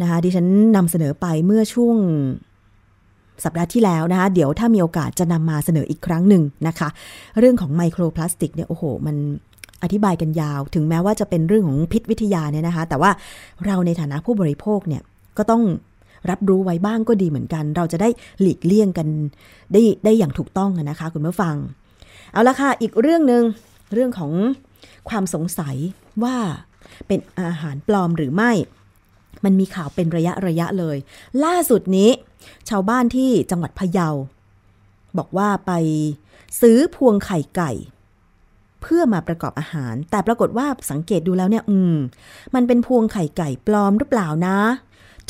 [0.00, 1.96] นะคะดิฉันนำเสนอไปเมื่อช่วง
[3.44, 6.88] สัปดาห์ที่แล้วนะคะเดี๋ยวถ้ามีโอกาสจะนำมาเสนออีกครั้งหนึ่งนะคะ
[7.38, 9.16] เรื่องของไมโครพลาสติกเนี่ยโอ้โห มัน
[9.82, 13.10] อธิบายกันยาว ถึงแม้ว่าจะเป็นเรื่องของพิษวิทยาเนี่ยนะคะ แต่ว่า
[13.66, 15.02] เราในฐานะผู้บริโภคเนี่ย
[15.38, 15.62] ก็ต้อง
[16.30, 18.08] รับรู้ไว้บ้างก็ดีเหมือนกัน เราจะได้
[18.40, 19.08] หลีกเลี่ยงกัน
[19.72, 21.54] ได้ได้อย่างถูกต้องนะคะ คุณผู้ฟัง
[22.32, 23.42] เอาละค่ะอีกเรื่องหนึ่ง
[23.94, 24.32] เรื่องของ
[25.08, 25.76] ความสงสัย
[26.24, 26.36] ว่า
[27.06, 28.52] เป็นอาหารปลอมหรือไม่
[29.44, 30.96] มันมีข่าวเป็นระยะระยะเลย
[31.44, 32.10] ล่าสุดนี้
[32.68, 34.08] ชาวบ้านที่จังหวัดพะเยา
[35.18, 35.72] บอกว่าไป
[36.60, 37.72] ซื้อพวงไข่ไก่
[38.82, 41.96] เพื่อมาประกอบอาหาร แต่ปรากฏว่าสังเกตดูแล้วเนี่ย อืม
[42.54, 44.58] มันเป็นพวงไข่ไก่ปลอมหรือเปล่านะ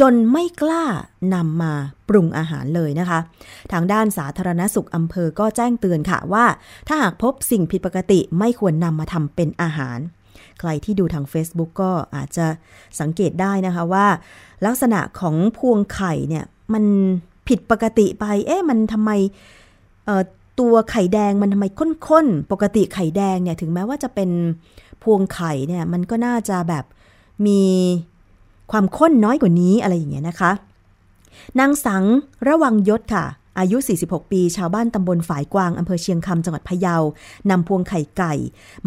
[0.01, 0.85] จนไม่กล้า
[1.35, 1.73] นำมา
[2.09, 3.19] ปรุงอาหารเลยนะคะ
[3.73, 6.45] ทางด้านสาธารณสุขอำเภอก็แจ้งเตือนค่ะว่า
[6.89, 9.99] ถ้าหากพบสิ่งผิดปกติไม่ควรนำมาทำเป็นอาหาร
[10.61, 12.47] ใครที่ดูทาง Facebook ก็อาจจะ
[13.01, 14.07] สังเกตได้นะคะว่า
[14.67, 16.85] ลักษณะของพวงไข่เนี่ยมัน
[17.49, 19.11] ผิดปกติไป เอ๊ะมันทำไม
[20.61, 21.67] ตัวไข่แดงมันทำไม
[22.09, 24.31] ข้นๆ ปกติไข่แดงเนี่ยถึงแม้ว่าจะเป็น
[25.03, 26.85] พวงไข่เนี่ยมันก็น่าจะแบบ
[27.47, 27.63] มี
[28.73, 30.53] ความข้นน้อยกว่านี้อะไรอย่างเงี้ยนะคะ
[31.61, 32.05] นางสัง
[32.49, 33.27] ระวังยศค่ะ
[33.59, 36.97] อายุ 46 ปี ชาวบ้านตำบลฝายกวางอำเภอเชียงคำจังหวัดพะเยา
[37.51, 38.35] นำพวงไข่ไก่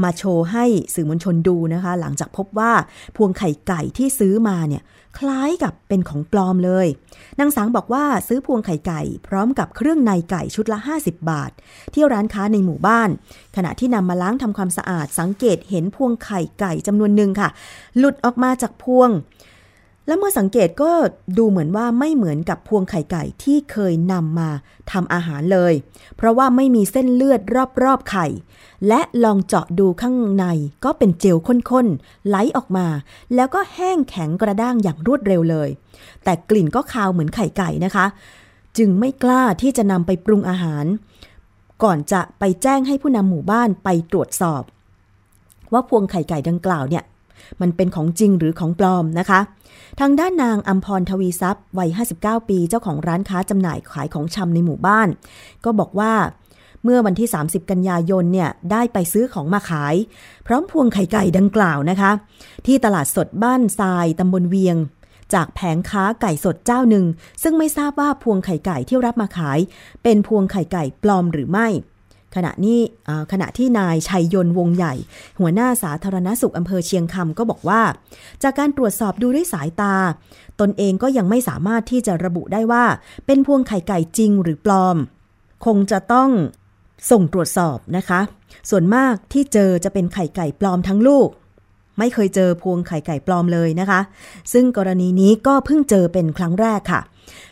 [0.03, 2.71] มาโชว์ให้สื่อมวลชนดูนะคะ หลังจากพบว่า
[3.17, 4.83] พวงไข่ไก่ที่ซื้อมาเนี่ย
[5.17, 6.87] คล้ายกับเป็นของปลอมเลย
[7.39, 11.51] นางสังบอกว่าซื้อพวงไข่ไก่ พร้อมกับเครื่องในไก่ชุดละ 50 บาท
[11.93, 13.09] ที่ร้านค้าในหมู่บ้าน
[13.55, 17.49] ขณะที่นำมาล้างทำความสะอาดสังเกตเห็นพวงไข่ไก่จำนวนหนึ่งค่ะ
[17.97, 19.09] หลุดออกมาจากพวง
[20.07, 20.91] และเมื่อสังเกตก็
[21.37, 24.49] ดูเหมือนว่าไม่เหมือนกับพวงไข่ไก่ที่เคยนำมา
[24.91, 25.73] ทำอาหารเลย
[26.17, 27.41] เพราะว่าไม่มีเส้นเลือด
[27.83, 28.27] รอบๆไข่
[28.87, 30.45] และลองเจาะดูข้างใน
[30.85, 32.87] ก็เป็นเจลข้นๆไหลออกมา
[33.35, 35.69] แล้วก็แห้งแข็งกระด้างอย่างรวดเร็วเลย
[36.23, 38.05] แต่กลิ่นก็คาวเหมือนไข่ไก่นะคะ
[38.77, 40.85] จึงไม่กล้าที่จะนำไปปรุงอาหาร
[41.83, 44.63] ก่อนจะไปแจ้งให้ผู้นำหมู่บ้านไปตรวจสอบ
[45.73, 47.03] ว่าพวงไข่ไก่ดังกล่าวเนี่ย
[47.61, 49.39] มันเป็นของจริงหรือของปลอมนะคะ
[49.99, 55.07] ทางด้านนางอัมพรทวีทรัพย์วัย 59 ปีเจ้าของร้านค้าจำหน่ายขายของชำในหมู่บ้าน
[55.65, 56.13] ก็บอกว่า
[56.83, 59.95] เมื่อวันที่ 30 กันยายนเนี่ยได้ไปซื้อของมาขาย
[60.47, 62.11] พร้อมพวงไข่ไก่ดังกล่าวนะคะ
[62.65, 64.77] ที่ตลาดสดบ้านทรายตำบลเวียง
[65.33, 67.05] จากแผงค้าไก่สดเจ้าหนึ่ง
[67.43, 69.59] ซึ่งไม่ทราบว่าพวงไข่ไก่ที่รับมาขาย
[70.03, 71.67] เป็นพวงไข่ไก่ปลอมหรือไม่
[72.37, 72.79] ขณะนี้
[73.31, 74.93] ขณะที่นายชัยยนต์วงใหญ่
[75.39, 77.81] หัวหน้าสาธารณสุขอำเภอเชียงคำก็บอกว่า
[78.43, 79.95] จากการตรวจสอบดูด้วยสายตา
[80.59, 82.85] ตนเองก็ยังไม่สามารถที่จะระบุได้ว่า
[83.25, 84.97] เป็นพวงไข่ไก่จริงหรือปลอม
[85.65, 86.29] คงจะต้อง
[87.11, 88.19] ส่งตรวจสอบนะคะ
[88.69, 91.29] ส่วนมากที่เจอจะเป็นไข่ไก่ปลอมทั้งลูก
[91.99, 93.99] ไม่เคยเจอพวงไข่ไก่ปลอมเลยนะคะ
[94.53, 97.01] ซึ่งกรณีนี้ก็เพิ่งเจอเป็นครั้งแรกค่ะ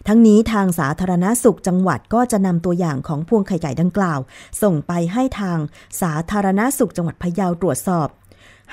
[0.07, 4.19] ทั้งนี้ทางสาธารณสุขจังหวัดก็จะนำตัวอย่างของพวงไข่ไก่ดังกล่าว
[4.61, 5.57] ส่งไปให้ทาง
[6.01, 8.07] สาธารณสุขจังหวัดพะเยาตรวจสอบ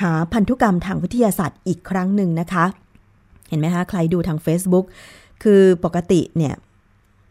[0.02, 2.64] หาพันธุกรรมทางวิทยาศาสตร์อีกครั้งหนึ่งนะคะ
[3.48, 4.84] เห็นไหมคะใครดูทาง Facebook
[5.42, 6.54] คือปกติเนี่ย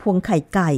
[0.02, 0.72] พวงไข่ไก่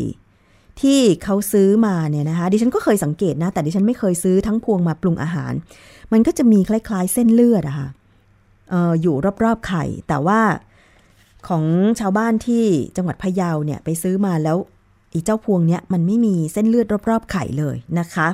[0.82, 5.54] ที่เขาซื้อมาเนี่ยนะคะดิฉันก็เคยสังเกตนะ แต่ดิฉันไม่เคยซื้อทั้งพวงมาปรุงอาหาร
[6.12, 7.88] มันก็จะมีคล้าย ๆ เส้นเลือดอะคะ่ะ
[8.74, 10.40] อออยู่รอบๆไข่ แต่ว่า
[11.48, 11.64] ของ
[12.00, 14.58] ชาวบ้านที่จังหวัดพะเยาเนี่ยไปซื้อมาแล้ว
[15.14, 18.28] อีเจ้าพวงเนี่ยมันไม่มีเส้นเลือดรอบๆไข่เลยนะคะ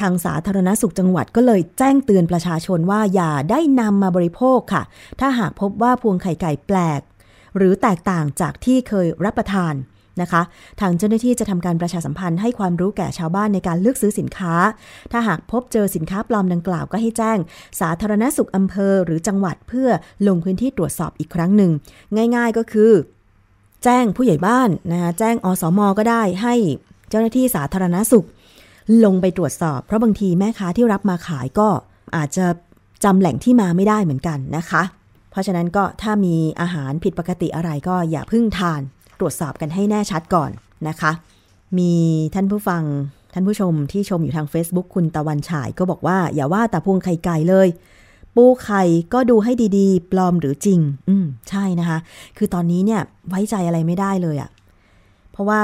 [0.00, 4.82] ทางสาธารณสุขจังหวัดก็เลยแจ้งเตือนประชาชนว่าอย่าได้นำมาบริโภคค่ะ
[5.20, 7.00] ถ้าหากพบว่าพวงไข่ไก่แปลก
[7.56, 9.74] หรือแตกต่างจากที่เคยรับประทาน
[10.22, 10.42] นะคะ
[10.80, 14.54] ทางเจ้าหน้าที่จะทำการประชาสัมพันธ์ให้ความรู้แก่ชาวบ้านในการเลือกซื้อสินค้า
[15.12, 17.38] ถ้าหากพบเจอสินค้าปลอมดังกล่าวก็ให้แจ้ง
[17.80, 19.88] สาธารณสุขอำเภอหรือจังหวัดเพื่อ
[20.28, 21.70] ลงพื้นที่ตรวจสอบอีกครั้งหนึ่ง
[22.36, 22.92] ง่าย ๆก็คือ
[23.84, 26.54] แจ้งผู้ใหญ่บ้านนะคะแจ้งอสมก็ได้ให้
[27.10, 28.26] เจ้าหน้าที่สาธารณสุข
[29.04, 31.68] ลงไปตรวจสอบ เพราะบางทีแม่ค้าที่รับมาขายก็
[32.16, 32.46] อาจจะ
[33.04, 34.82] จำแหล่งที่มาไม่ได้เหมือนกันนะคะ
[35.30, 38.80] เพราะฉะนั้นก็ถ้ามีอาหารผิดปกติอะไรก็อย่าพิ่งทาน
[39.20, 40.50] ตรวจสอบกันให้แน่ชัดก่อน
[40.88, 41.12] นะคะ
[41.78, 41.92] มี
[42.34, 42.82] ท่านผู้ฟัง
[43.32, 47.68] ท่านผู้ชมที่ชมอยู่ทาง Facebook คุณตะวันฉายก็บอกว่า อย่าว่าแต่พวงไข่ไก่เลย
[48.36, 48.82] ปูไข่
[49.14, 51.98] ก็ดูให้ดีๆ ปลอมหรือจริง อืมใช่นะคะ
[52.36, 54.50] คือตอนนี้เนี่ยไว้ใจอะไรไม่ได้เลยอะ่ะ
[55.32, 55.62] เพราะว่า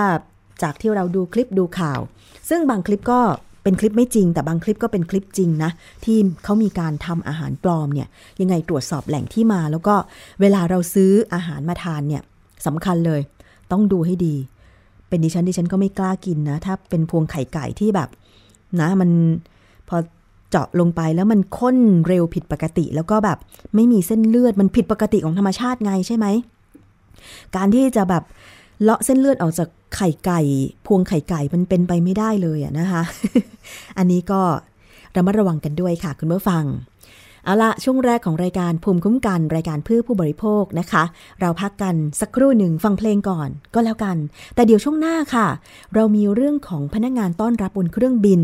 [0.63, 2.01] จากที่เราดูคลิปดูข่าว
[2.49, 3.21] ซึ่งบางคลิปก็
[3.63, 5.71] เป็นคลิปไม่จริง แต่บางคลิปก็เป็นคลิปจริงนะ
[6.05, 8.09] ที่เขามีการทำอาหารปลอมเนี่ย
[8.41, 9.95] ยังไงตรวจสอบแหล่งที่มา แล้วก็
[10.41, 12.23] เวลาเราซื้ออาหารมาทานเนี่ย
[12.67, 13.21] สำคัญเลย
[13.75, 14.35] ต้องดูให้ดี
[15.09, 18.09] เป็นดิฉันดิฉันก็ไม่กล้ากินนะ ถ้าเป็นพวงไข่ไก่ที่แบบ
[18.81, 19.11] นะมัน
[19.89, 19.97] พอ
[20.51, 21.77] เจาะลงไปแล้วมันข้น
[22.09, 23.39] เร็วผิดปกติ แล้วก็แบบ
[23.75, 26.27] ไม่มีเส้นเลือดมันผิดปกติของธรรมชาติไงใช่ไหม
[27.57, 28.23] การที่จะแบบ
[28.83, 30.41] เลาะเส้นเลือดออกจากไข่ไก่
[30.87, 33.03] พวงไข่ไก่มันเป็นไปไม่ได้เลยอะนะคะ
[33.99, 34.41] อันนี้ก็
[35.17, 36.65] ระมัดระวังกันด้วยค่ะ คุณผู้ฟัง
[37.45, 41.03] เอาละช่วงแรกของรายการภูมิคุ้มกัน รายการเพื่อผู้บริโภคนะคะ
[41.41, 44.17] เราพักกันสักครู่หนึ่งฟังเพลงก่อนก็แล้วกัน
[44.55, 45.47] แต่เดี๋ยวช่วงหน้าค่ะ
[45.95, 48.41] เรามีเรื่องของพนักงานต้อนรับบนเครื่องบิน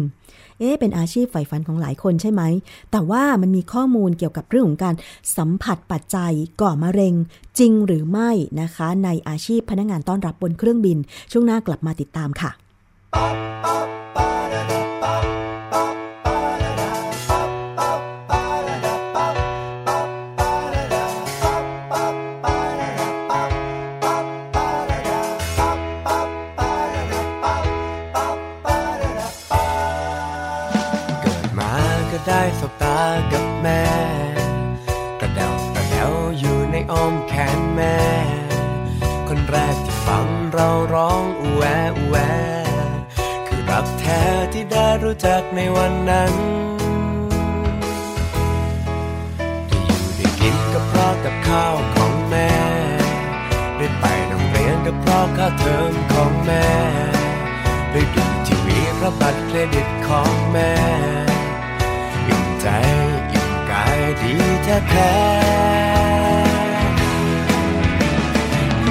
[0.58, 2.42] เอ๊เป็นอาชีพใฝ่ฝันของหลายคนใช่ไหม
[2.90, 4.94] แต่ว่ามันมีข้อมูลเกี่ยวกับเรื่องของการ
[5.36, 7.14] สัมผัสปัจจัยก่อมะเร็ง
[7.58, 10.98] จริงหรือไม่นะคะ ในอาชีพพนักงานต้อนรับบนเครื่องบิน
[11.32, 12.50] ช่วงหน้ากลับมาติดตามค่ะ
[45.04, 46.32] รู้จักในวันนั้น
[49.68, 52.50] ที่อยู่ได้กินก็เพราะกับข้าวของแม่
[53.76, 56.66] ได้ไปโรงเรียนก็เพราะค่าเทอมของแม่
[57.92, 60.72] ได้ดูทีวีเพราะบัตรเครดิตของแม่
[62.26, 62.66] อิ่มใจ
[63.32, 66.49] อิ่มกายดีแท้แท้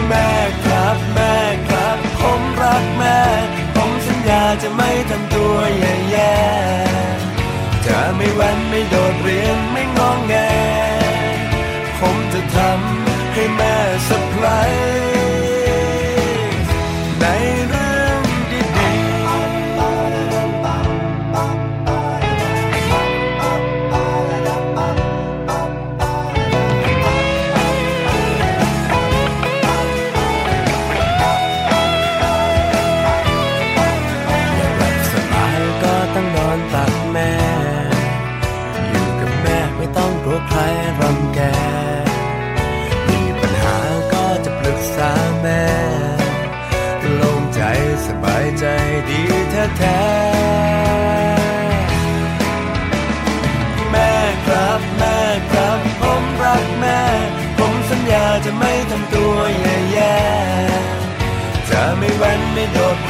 [0.09, 0.31] แม่
[0.65, 1.35] ครับแม่
[1.69, 3.19] ครับ ผมรักแม่
[3.75, 10.35] ผมสัญญาจะไม่ทำตัวแย่ๆจะไม่แว้นไม่โดดเรียนไม่งองแง
[11.99, 13.75] ผมจะทำให้แม่
[14.07, 14.71] สะพราย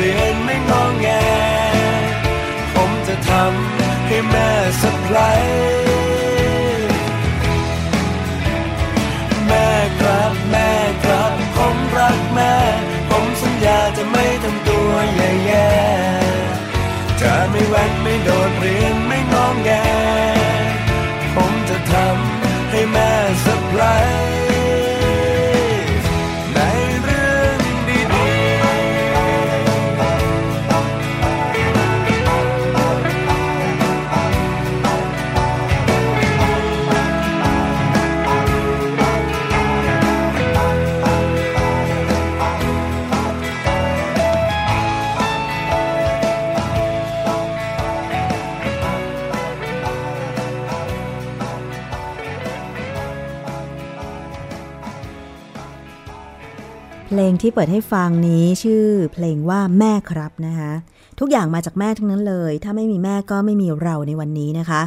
[0.01, 1.07] เรียนไม่งองแง
[2.73, 4.49] ผมจะทำให้แม่
[4.81, 5.88] สะพราย
[57.31, 60.71] งที่เปิดให้ฟังนี้ชื่อเพลงว่าแม่ครับนะคะ
[61.19, 64.81] ทุกอย่างมาจากแม่ทั้งนั้นเลย ถ้าไม่มีแม่ก็ไม่มีเราในวันนี้นะคะ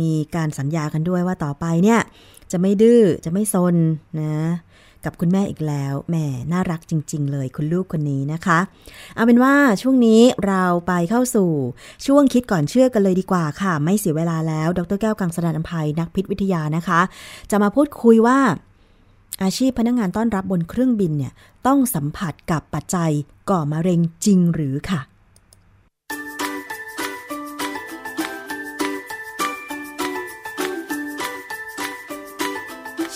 [0.00, 2.00] มีการสัญญากันด้วยว่าต่อไปเนี่ย
[2.52, 3.76] จะไม่ดื้อจะไม่ซน
[4.20, 4.34] นะ
[5.04, 6.16] กับคุณแม่อีกแล้วแหม
[6.52, 8.58] น่ารักจริง ๆ เลยคุณลูกคนนี้นะคะ
[9.14, 11.50] เอาเป็นว่าช่วงนี้เราไปเข้าสู่
[12.06, 17.00] ช่วงคิดก่อนเชื่อกันเลยดีกว่าค่ะ ไม่เสียเวลาแล้ว ดรแก้วกังสดานอภัยนักพิษวิทยานะคะ
[17.50, 18.38] จะมาพูดคุยว่า
[19.42, 21.32] อาชีพพนักงงานต้อนรับบนเครื่องบินเนี่ย
[21.66, 23.12] ต้องสัมผัสกับปัจจัย
[23.50, 25.00] ก่อมะเร็งจริงหรือค่ะ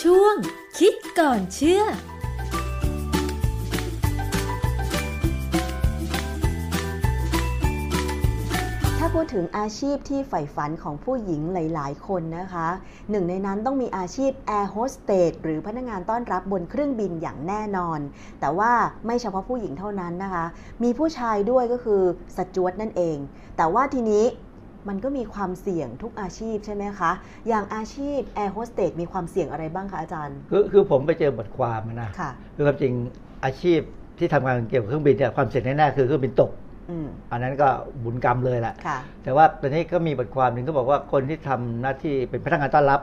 [0.02, 0.36] ช่วง
[0.78, 1.82] คิดก่อนเชื่อ
[9.20, 12.68] พูดถึงอาชีพที่ใฝ่ฝันของผู้หญิงหลาย ๆ คนนะคะ
[13.10, 18.00] หนึ่งในนั้นต้องมีอาชีพแอร์โฮสเตสหรือพนักงานต้อนรับบนเครื่องบินอย่างแน่นอน
[18.40, 18.72] แต่ว่า
[19.06, 20.44] ไม่เฉพาะผู้หญิงเท่านั้นนะคะ
[20.82, 22.02] มีผู้ชายด้วยก็คือ
[22.36, 23.16] สจ๊วตนั่นเอง
[23.56, 24.24] แต่ว่าทีนี้
[24.88, 27.10] มันก็มีความเสี่ยงทุกอาชีพใช่ไหมคะ
[27.48, 32.92] อย่างอาชีพแอร์โฮสเตสมีความเสี่ยงอะไรบ้างคะอาจารย์ คือคือผมไปเจอบทความอะนะค่ะคือความจริง
[33.44, 33.80] อาชีพ
[34.18, 36.50] ที่ทำงานเกี่ยวกับเครื่องบินเนี่ยความเสี่ยงแน่ๆคือเครื่องบินตก
[36.90, 37.68] อืมอันนั้นก็
[38.04, 43.00] บุญกรรมเลยแหละค่ะแต่ว่าตอนนี้ก็มีบทความหนึ่งก็บอกว่าคนที่ทำหน้าที่เป็นพนักงานต้อนรับ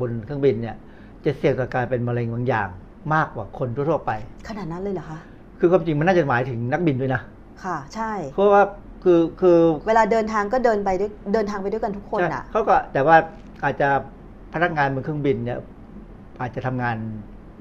[0.00, 0.76] บนเครื่องบินเนี่ย
[1.24, 2.68] จะเสี่ยงต่อการเป็นมะเร็งบางอย่าง
[3.14, 4.10] มากกว่าคนทั่วๆไป
[4.48, 5.18] ขนาดนั้นเลยเหรอคะ
[5.58, 7.22] คือความจริงมันน่าจะหมายถึงนักบินด้วยนะ
[7.64, 8.62] ค่ะ ใช่เพราะว่า
[9.04, 9.58] คือคือ
[9.88, 13.16] เวลาเดินทางก็เดินไปด้วยเดินทางไปด้วยกันทุกคนใช่อะเขาก็แต่ว่า
[13.64, 13.88] อาจจะ
[14.54, 15.58] พนักงานบนเครื่องบินเนี่ย
[16.40, 16.96] อาจจะทำงาน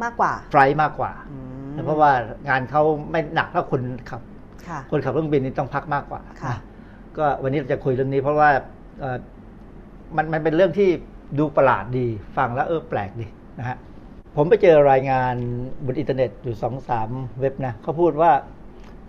[0.04, 1.38] มากกว่าไฟลท์มากกว่าอื
[1.82, 2.12] มเพราะว่า
[2.50, 4.22] งานเขาไม่หนักเท่าคนขับ
[4.68, 6.60] ค่ะคนขับเครื่องบินนี่ต้องพักมากกว่าค่ะนะ
[7.18, 8.50] ก็วันนี้เราจะคุยเรื่องนี้เพราะว่า
[9.00, 9.18] เอ่อ
[10.16, 10.90] มันมันเป็นเรื่องที่
[11.40, 13.28] ดูประหลาดดีฟังแล้วเออแปลกดี
[13.60, 13.78] นะฮะ
[14.36, 15.36] ผมไปเจอรายงาน
[15.86, 18.32] บนอินเทอร์เน็ตอยู่สองสามเว็บนะเขาพูดว่า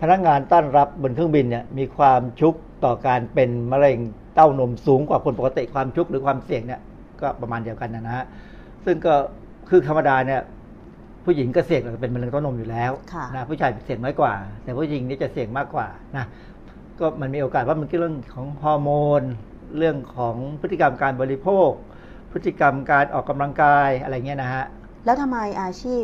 [0.01, 2.53] พนักงานต้อนรับบนเครื่องบินเนี่ยมีความชุก
[2.85, 3.97] ต่อการเป็นมะเร็ง
[4.35, 6.81] เต้านมสูงกว่าคนปกติความชุกหรือความเสี่ยงเนี่ย
[7.21, 8.25] ก็ประมาณเดียวกันนะนะฮะ
[8.85, 9.13] ซึ่งก็
[9.69, 10.41] คือธรรมดาเนี่ย
[11.25, 14.33] ผู้หญิงก็เสี่ยงเป็นมะเร็งเต้านมอยู่แล้วค่ะนะผู้ชายเสี่ยงน้อยกว่า
[14.63, 16.25] แต่ผู้หญิงนี่จะเสี่ยงมากกว่านะ
[16.99, 19.21] ก็มันมีโอกาสว่ามันก็เรื่องของฮอร์โมน
[19.77, 21.69] เรื่องของพฤติกรรมการบริโภค
[22.31, 24.65] พฤติกรรมการออกกำลังกายอะไรเงี้ยนะฮะ
[25.05, 25.97] แล้วทำไมอาชี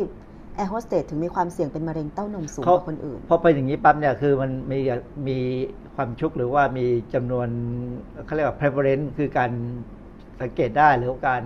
[0.56, 4.78] แอร์โฮสเตสถึงมีความเสี่ยงเป็นมะเร็งเต้านมสูงกเขาว่าคนอื่นพอไปอย่างนี้ปั๊บเนี่ยคือมันมี
[5.28, 5.38] มี
[5.94, 7.48] ความชุกหรือว่ามีจำนวน
[8.24, 9.50] เขาเรียกว่า prevalence คือการ
[10.40, 11.42] สังเกตได้หรือว่าการ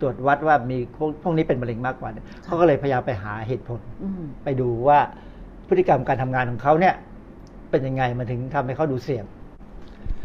[0.00, 4.98] ตรวจวัดว่ามีพวกพวกนี้เป็นมะเร็งมากกว่าเนี่ยเขาก็เลยพยายามไปหาเหตุผลอืมไปดูว่า
[5.68, 6.94] พฤติกรรมการทำงานของเขาเนี่ย
[7.70, 9.24] เป็นยังไงมันถึงทำให้เขาดูเสี่ยง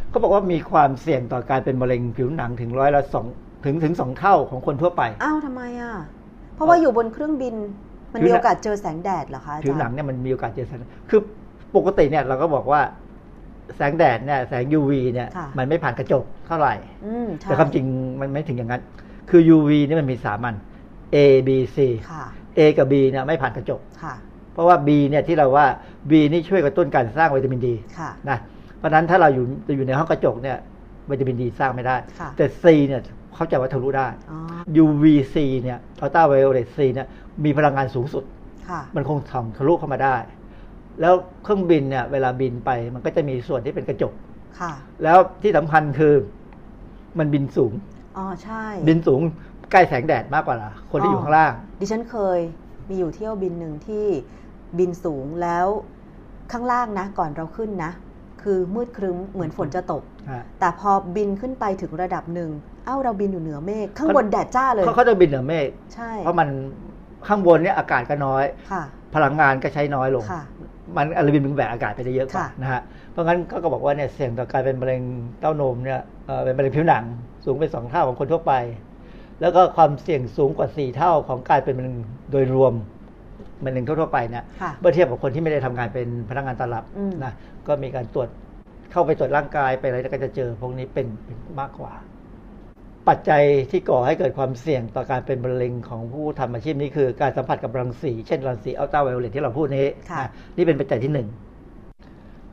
[0.09, 3.25] เขาบอกว่ามีความเสี่ยงต่อการเป็นมะเร็งผิวหนังถึงร้อยละสอง
[3.65, 5.93] ถึงถึงสองเท่าของคนทั่วไปอ้าวทำไมอะ
[6.55, 7.55] เพราะว่าอยู่บนเครื่องบิน
[8.13, 10.79] มันผิวมีหนังโอกาสเจอแสงแดดเหรอคะอาจารย์ผิวหนังเนี่ยมันมีโอกาสเจอแสง
[11.09, 11.21] คือ
[11.75, 12.81] ปกติเนี่ยเราก็บอกว่า
[13.77, 16.73] แสงแดดเนี่ยแสง UV เนี่ยค่ะมันไม่ผ่านกระจกเท่าไหร่
[17.05, 17.85] อืมใช่แต่ความจริง
[18.21, 18.81] มันไม่ถึงอย่างนั้น
[19.31, 20.55] คือ UV นี่มันมีสามัน
[21.15, 21.17] A
[21.47, 21.77] B C
[22.11, 22.25] ค่ะ
[22.57, 24.13] A กับ B เนี่ยไม่ผ่านกระจก ค่ะ
[24.53, 25.65] เพราะว่า B เนี่ยที่เราว่า
[26.09, 28.37] B นี่ช่วยกระตุ้นการสร้างวิตามินดีค่ะ นะ
[28.77, 30.57] เพราะฉะนั้นถ้าเราอยู่จะอยู่ในห้องกระจกเนี่ย
[31.09, 33.01] วิตามินดีสร้างไม่ได้ ค่ะแต่ C เนี่ย
[33.35, 34.37] เข้าใจว่าทะลุได้ อ๋อ
[34.83, 37.07] UVC เนี่ยอัลตราไวโอเลต C เนี่ย
[37.45, 38.23] มีพลังงานสูงสุด
[38.69, 40.15] ค่ะ มันคงทำทะลุเข้ามาได้
[41.01, 41.13] แล้ว
[41.43, 44.13] เครื่องบินเนี่ยเวลาบินไปมันก็จะมีส่วนที่เป็นกระจก
[44.59, 44.71] ค่ะ
[45.03, 46.13] แล้วที่สำคัญคือ
[47.19, 47.71] มันบินสูง
[48.17, 49.21] อ๋อใช่ บินสูง
[49.71, 50.57] ใกล้แสงแดดมากกว่า
[50.91, 52.39] คนที่อยู่ข้างล่าง ดิฉันเคย
[52.89, 54.05] มีอยู่เที่ยวบินหนึ่งที่
[54.77, 55.67] บินสูงแล้ว
[56.51, 57.91] ข้างล่างนะ ก่อนเราขึ้นนะ
[58.41, 60.03] คือมืดครึ้มเหมือนฝนจะตก
[60.59, 62.49] แต่พอบินขึ้นไปถึงระดับหนึ่ง
[62.85, 66.49] เอ้าเราบินอยู่เหนือเมฆข้างบนแดดจ้าเลยเขาเขาจะบินเหนือเมฆใช่เพราะมัน
[67.27, 68.83] ข้างบนเนี่ยอากาศก็น้อยค่ะ
[69.15, 70.41] พลังงานก็ใช้น้อยลงค่ะ
[70.95, 72.81] มันอะไรบินมันแบกอากาศไปได้เยอะกว่าค่ะนะฮะ
[73.11, 75.01] เพราะงั้นก็ก็บอกว่าเนี่ยเสี่ยงต่อการเป็นมะเร็ง
[75.39, 77.03] เต้านมเนี่ยเอ่อเป็นมะเร็งผิวหนัง
[77.45, 78.53] สูงเป็นสองเท่าของคนทั่วไป
[79.41, 81.95] แล้วก็ความเสี่ยงสูงกว่าสี่เท่าของการเป็นมะเร็ง
[82.31, 82.73] โดยรวม
[83.65, 87.33] มะเร็งทั่วๆไปเนี่ยค่ะเมื่อเทียบกับคนที่ไม่ได้ทำงานเป็นพนักงานต้อนรับอืมนะ
[87.67, 88.27] ก็มีการตรวจ
[88.91, 91.93] เข้าไปตรวจร่างกายไปอะไรแล้วก็จะเจอพวกนี้เป็นเป็นมากกว่า
[93.09, 101.27] ปัจจัยที่ก่อให้เกิดความเสี่ยงต่อการเป็นมะเร็งของผู้ทำอาชีพนี้คือการสัมผัสกับรังสี เช่นรังสีอัลตราไวโอเลตที่เราพูดนี้ค่ะนะนี่เป็นปัจจัยที่หนึ่ง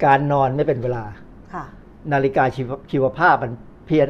[0.04, 1.04] การนอนไม่เป็นเวลา
[1.54, 1.64] ค่ะ
[2.12, 3.52] นาฬิกาชีวชีวภาพมัน
[3.86, 4.08] เพี้ยน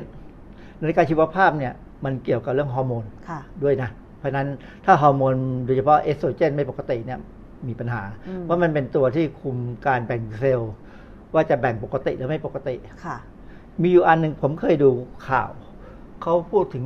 [0.83, 1.73] นาฬิกาชีวภาพเนี่ย
[2.05, 4.49] มันเกี่ยวกับเรื่องฮอร์โมนค่ะด้วยนะ เพราะฉะนั้น
[4.85, 7.19] ถ้าฮอร์โมนโดยเฉพาะเอสโตรเจนไม่ปกติเนี่ย
[7.69, 9.57] มีปัญหาอืมเพราะมันเป็นตัวที่คุม
[9.87, 10.73] การแบ่งเซลล์
[11.35, 12.75] ว่าจะแบ่งปกติหรือไม่ปกติ
[13.05, 13.17] ค่ะ
[13.83, 14.91] มีอยู่อันหนึ่งผมเคยดู
[15.29, 15.51] ข่าว
[16.23, 16.85] เขาพูดถึง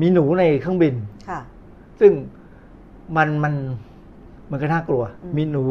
[0.00, 0.94] มีหนูในเครื่องบิน
[1.28, 1.40] ค่ะ
[2.00, 2.12] ซึ่ง
[3.16, 3.54] มันมัน
[4.50, 5.64] มันก็น่ากลัวอืมมีหนู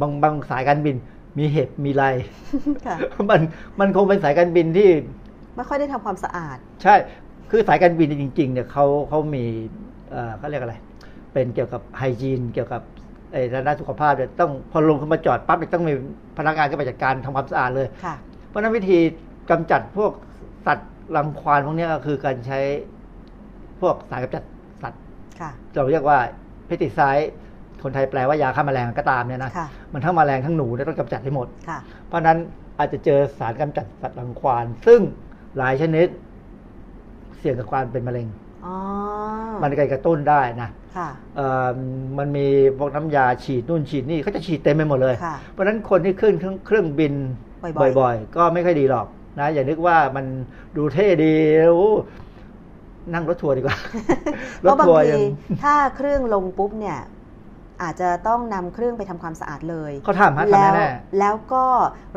[0.00, 0.96] บางบางสายการบิน
[1.38, 2.04] มีเห็บมีไร
[2.86, 2.96] ค่ะ
[3.30, 3.40] มัน
[3.80, 4.88] มันคงเป็นสายการบินที่
[5.56, 6.94] ไม่ค่อยได้ทำความสะอาด ใช่
[7.50, 9.44] คือสายการบินจริงๆเนี่ยเขาเขามี
[10.10, 10.74] เอ่อเขาเรียกอะไร
[11.32, 12.82] เป็นเกี่ยวกับไฮจีนเกี่ยวกับ
[13.32, 15.94] ไอ้ทางด้านสุขภาพเนี่ยต้องพอลงเข้ามาจอดปั๊บเนี่ยต้องมี
[16.38, 18.14] พนักงานก็ไปจัดการทำความสะอาดเลยค่ะ
[18.48, 18.98] เพราะฉะนั้นวิธี
[19.50, 20.12] กำจัดพวก
[20.66, 22.60] สัตว์รังควานพวกเนี้ยก็คือการใช้
[23.80, 24.44] พวกสารกำจัด
[24.82, 25.02] สัตว์
[25.40, 26.18] ค่ะเราเรียกว่า
[26.66, 27.32] เพติไซด์
[27.82, 32.38] คนไทยแปลว่ายาฆ่าแมลงก็ตามเนี่ยนะค่ะมันทั้งแมลงทั้งหนูเนี่ยต้องกำจัดให้หมดค่ะเพราะฉะนั้น
[32.78, 35.00] อาจจะเจอสารกำจัดสัตว์รังควาน ซึ่ง
[35.58, 36.08] หลายชนิด
[37.38, 38.26] เสี่ยงกับความเป็นมะเร็ง
[38.66, 38.76] อ๋อ
[39.62, 41.68] มันก็กระตุ้นได้นะค่ะเอ่อ
[42.18, 42.46] มันมี
[42.78, 47.14] พวกน้ำยาฉีดนู่นฉีดนี่เขาจะฉีดเต็มไปหมดเลยค่ะเพราะฉะนั้นคนที่ขึ้นเครื่องเครื่องบิน
[47.78, 49.06] บ่อยๆบ่อยๆก็ไม่ค่อยดีหรอก
[49.38, 50.26] นะอย่านึกว่ามัน
[50.76, 51.34] ดูเท่ดี
[51.68, 51.90] โอ้
[53.12, 53.76] นั่งรถทัวร์ดีกว่า
[54.60, 55.22] เพราะบางทัวร์ทียัง
[55.62, 56.98] ถ้าเครื่องลงปุ๊บเนี่ย
[57.82, 61.64] อาจจะต้องนำเครื่องไปทำความสะอาดเลยเขาทำฮะแล้วทำแน่แล้วก็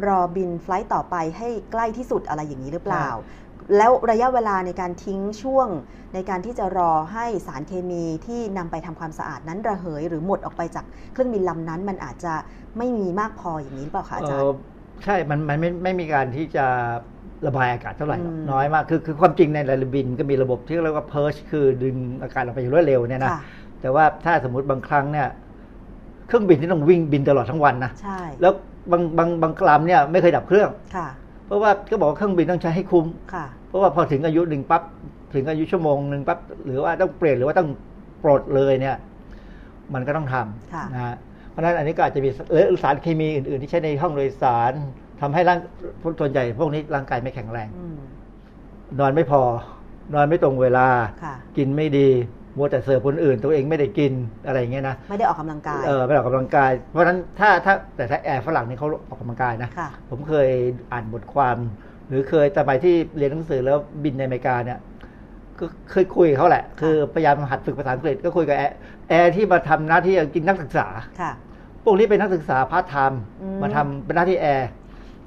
[0.08, 3.36] รอบิน flight ต่อไปให้ใกล้ที่สุดอะไรอย่างนี้หรือเปล่าใช่
[3.78, 5.68] แล้วระยะเวลาในการทิ้งช่วง
[6.14, 12.34] ในการที่จะรอให้สารเคมีที่นำไปทำความสะอาดนั้นระเหย หรือหมดออกไปจากเครื่องบินลำนั้น มันอาจจะ
[12.78, 14.53] ไม่มีมากพออย่างนี้หรือเปล่าคะอาจารเอ่ย์อ
[15.03, 16.66] ใช่ มันมันไม่ไม่มีการที่จะ
[17.47, 23.41] ระบายอากาศเท่าไหร่หรอกอืมน้อยมาก คือคือความจริงในเรือบินก็มีระบบที่เรียกว่าเพิร์ชคือดึงอากาศออกไปอย่างรวดเร็วเนี่ยนะค่ะ
[23.82, 25.28] แต่ว่าถ้าสมมุติบางครั้งเนี่ย
[26.28, 28.53] เครื่องบินที่ต้องวิ่งบินตลอดทั้งวันนะใช่แล้ว
[28.91, 31.07] บางบางบางลำเนี่ยไม่เคยดับเครื่องค่ะ
[31.45, 34.82] เพราะว่าก็บอกว่าเครื่องบินต้องใช้ให้คุ้มค่ะ เพราะว่าพอถึงอายุหนึ่งปั๊บ
[35.34, 37.69] ถึงอายุชั่วโมงหนึ่งปั๊บหรือว่าต้องเปลี่ยนหรือว่าต้อง
[38.23, 38.97] ปลดเลยเนี่ย
[39.93, 40.36] มันก็ต้องท
[40.73, 41.15] ค่ะำนะฮะ
[41.49, 44.73] เพราะฉะนั้นอันนี้ก็อาจจะมีหรือสารเคมีอื่น ๆ ที่ใช้ในห้องโดยสาร
[45.21, 45.59] ทำให้ร่าง
[46.19, 47.99] ส่วนใหญ่พวกนี้ร่างกายไม่แข็งแรงอืม
[48.99, 49.41] นอนไม่พอ
[50.15, 50.88] นอนไม่ตรงเวลา
[51.23, 52.09] ค่ะกินไม่ดี
[52.58, 54.14] มัวแต่เสิร์ฟคนอื่น ตัวเองไม่ได้กิน
[54.45, 60.49] อะไรอย่างเงี้ยนะไม่ได้ออกกำลังกายเออไม่ออกกำลังกาย เพราะฉะนั้นถ้าถ้าแต่ถ้าแอร์ฝรั่งนี่เขาออกกำลังกายนะค่ะผมเคย
[60.91, 61.58] อ่านบทความ
[62.10, 64.80] หรือเคยสมัยที่เรียนหนังสือแล้วบินในอเมริกาเนี่ย
[65.60, 68.76] ก็เคยคุยกับเขาแหละ คือพยายามหัดฝึกภาษาอังกฤษก็คุยกับแอร์
[69.10, 70.88] แอร์ที่มาทำหน้าที่จริงนักศึกษา
[71.22, 71.32] ค่ะ
[71.84, 74.70] พวกนี้เป็นนักศึกษาพาร์ทไทม์อืมมาทำเป็นหน้าที่แอร์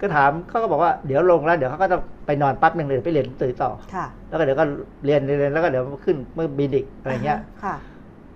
[0.00, 4.64] ก็ถามเขาก็บอกว่าเดี๋ยวลงแล้ว เดี๋ยวเขาก็ต้องไปนอนปั๊บหนึ่งเลยไปเรียนหนังสือต่อค่ะแล้วก็เดี๋ยวก็
[5.04, 7.74] เรียนเรียนแล้วก็เดี๋ยวขึ้นเมื่อบินอีกอะไรเงี้ยค่ะ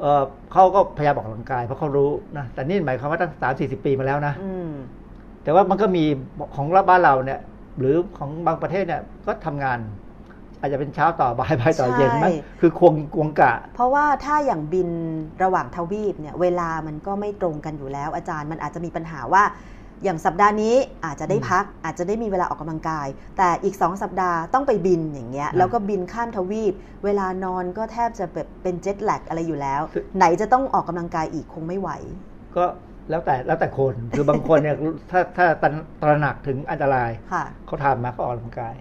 [0.01, 4.73] เออเขาก็พยายามออกกำลังกายเพราะเขารู้นะแต่นี่หมายความว่าตั้งสามสี่สิบปีมาแล้วนะอืม
[5.45, 6.05] แต่ว่ามันก็มี
[6.55, 7.41] ของรับ้านเราเนี่ย
[7.79, 9.79] หรือของบางประเทศเนี่ยก็ทำงาน
[10.61, 14.89] อาจจะเป็นเช้าต่อบ่ายบ่ายต่อเย็นมั้งใช่คือควงควงกะ เพราะว่าถ้าอย่างบิน
[15.43, 19.43] ระหว่างทวีปเนี่ย เวลามันก็ไม่ตรงกันอยู่แล้ว อาจารย์มันอาจจะมีปัญหาว่า
[20.03, 20.75] อย่างสัปดาห์นี้
[21.05, 23.07] อาจจะได้พักอาจจะได้มีเวลาออกกำลังกาย
[23.39, 26.75] แต่อีกสองสัปดาห์ต้องไปบินอย่างเงี้ยอืมแล้วก็บินข้ามทวีป
[27.05, 31.91] เวลานอนก็แทบจะแบบเป็นเจ็ตแลกอะไรอยู่แล้วคือไหนจะต้องออกกำลังกายอีกคงไม่ไหว
[32.57, 32.65] ก็
[33.11, 34.77] แล้วแต่แล้วแต่คนคือบางคนเนี่ย
[35.11, 35.71] ถ้าถ้าตระ
[36.03, 38.75] ตระหนักถึงอันตรายค่ะเขาทำมาก็ออกกำลังกาย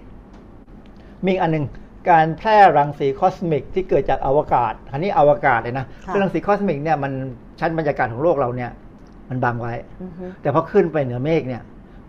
[1.25, 1.65] มีอีกอันหนึ่ง
[2.09, 7.11] การแพร่รังสีคอสมิกที่เกิดจากอวกาศอันนี้อวกาศเลยนะค่ะคือรังสีคอสมิกเนี่ยมัน
[7.59, 8.71] ชั้นบรรยากาศของโลกเราเนี่ย
[9.29, 11.61] มันบังไว้อือฮึแต่พอขึ้นไปเหนือเมฆเนี่ย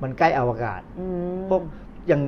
[0.02, 1.06] มันใกล้อวกาศอื
[1.36, 1.60] มพวก
[2.08, 2.22] อย่าง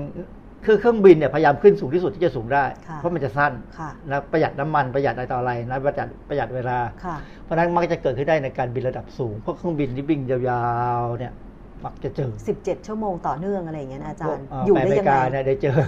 [0.66, 10.39] คือเครื่องบินเนี่ยพยายามขึ้นสูงที่สุดที่จะสูงได้ค่ะเพราะมันจะสั้นค่ะนะประหยัดน้ำมันประหยัดอะไรต่ออะไรนะประหยัดประหยัดเวลาค่ะเพราะฉะนั้นมักจะเกิดขึ้นได้ในการบินระดับสูงพวกเครื่องบินที่วิ่งยา
[11.01, 11.32] วๆเนี่ย
[11.84, 15.78] มักจะเจอ 17 ชั่วโมงต่อเนื่องอะไรอย่างเงี้ยนะอาจารย์พวกอยู่ไปได้อเมยังริไงกาเนี่ยได้เจอ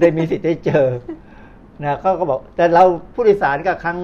[0.00, 0.86] ได้มีสิทธิ์ได้เจอ
[1.84, 3.98] นะเขาก็บอกแต่เราผู้โดยสารก็ครั้ง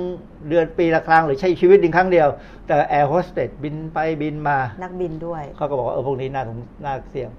[0.49, 2.29] เดือนปีละครั้งหรือใช้ชีวิตหนึ่งครั้งเดียว
[2.67, 7.31] แต่แอร์โฮสเตสบินไปบินมา นักบินด้วย เขาก็บอกว่าเออพวกนี้น่าสงน่าเสี่ยง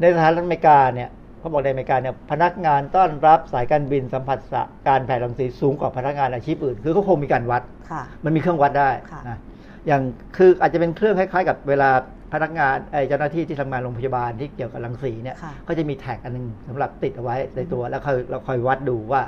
[0.00, 9.38] ในสหรัฐอเมริกาเนี่ยเขาบอกในอเมริกาเนี่ยพนักงานต้อนรับสายการบินสัมผัสสะการแผ่รังสีสูงกว่าพนักงานอาชีพอื่น คือเขาคงมีการวัดค่ะมันมีเครื่องวัดได้ค่ะนะ
[9.86, 10.02] อย่าง
[10.36, 11.90] คืออาจจะเป็นเครื่องคล้ายๆ กับเวลา
[12.34, 19.22] พนักงานไอ้เจ้าหน้าที่ที่ทำงานโรงพยาบาลที่เกี่ยวกับรังสีเนี่ยค่ะก็จะมีแท็กอันหนึงสำหรับติดเอาไว้ในตัวแล้วคอยเราคอยวัดดูว่า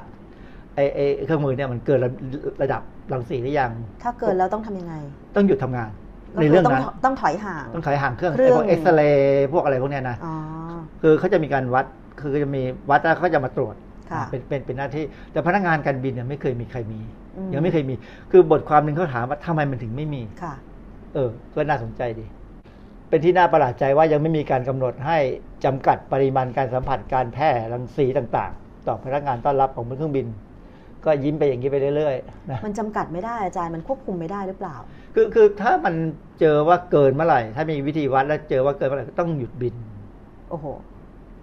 [0.74, 2.10] ไอ้ไอ้เครื่องมือเนี่ยมันเกินระ
[2.62, 2.82] ระดับ
[3.12, 3.70] รังสีหรือยัง
[4.02, 4.94] ถ้าเกินแล้วต้องทำยังไง
[5.34, 5.90] ต้องหยุดทำงาน
[6.34, 10.34] ก็ในคืเรื่องต้องนั้นต้องถอยห่างต้องถอยห่างเครื่องเครื่ไอ้องพวกเอ็กซเรย์พวกอะไรพวกเนี้ยนะอ๋อ
[11.02, 11.86] คือเขาจะมีการวัด
[12.20, 13.74] คือจะมีวัดแล้วเขาจะมาตรวจ
[14.10, 17.00] ค่ะเป็นเป็นเป็นหน้าที่ แต่พนักงานการบินเนี่ยไม่เคยมีใครมี
[17.36, 17.94] อืมยังไม่เคยมี
[18.30, 20.54] คือบทความหนึ่งเขาถามว่าทำไมมันถึงไม่มีค่ะ
[21.14, 22.26] เออก็น่าสนใจดี
[23.08, 25.18] เป็นที่น่าประหลาดใจว่ายังไม่มีการกำหนดให้
[25.64, 30.26] จำกัดปริมาณการสัมผัสการแพร่รังสีต่างๆ ต่อพนักงานต้อนรับของบนเครื่องบิน
[31.04, 34.76] ก็ยิ้มไปอย่างนี้ไปเรื่อยๆนะมันจำกัดไม่ได้อาจารย์มันควบคุมไม่ได้หรือเปล่า
[35.14, 35.94] คือคือถ้ามัน
[36.40, 39.74] เจอว่าเกินเมื่อไหร่ ถ้ามีวิธีวัดแล้วเจอว่าเกินเมื่อไหร่ก็ต้องหยุดบิน
[40.50, 40.66] โอ้โห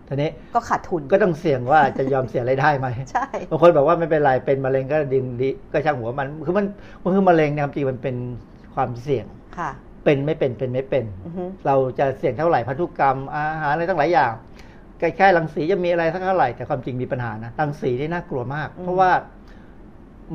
[0.07, 6.66] ทีนี้ก็ขาดทุนก็ต้องเสี่ยงว่าจะยอมเสียรายได้ไหมใช่บางคนบอกว่าไม่เป็นไรเป็นมะเร็งก็ดึงดีก็ช่างหัวมัน คือมัน
[7.03, 8.16] มันคือมะเร็งเนี่ยจริงๆมันเป็น
[8.76, 9.26] ความเสี่ยง
[9.57, 9.72] ค่ะ
[10.04, 14.32] เป็นไม่เป็นเป็นไม่เป็นอือฮึเราจะเสี่ยงเท่าไหร่พันธุกรรมอาหารอะไรตั้งหลายอย่าง
[14.97, 19.12] แค่แค่รังสีจะมีอะไรสักเท่าไหร่แต่ความจริงมีปัญหานะรังสีนี่น่ากลัวมาก เพราะว่า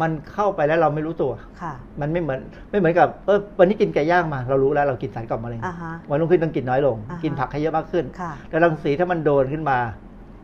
[0.01, 2.41] มันเข้าไปแล้วเราไม่รู้ตัวค่ะ มันไม่เหมือน
[2.71, 9.79] ไม่เหมือนกับเออวันนี้กินไก่ย่างมา เรารู้แล้วเรากินสารก่อมะเร็งอ่าฮะวันรุ่งขึ้นต้องกินน้อยลงอ่าฮะกินผักให้เยอะมากขึ้นค่ะแต่รังสีถ้ามันโดนขึ้นมา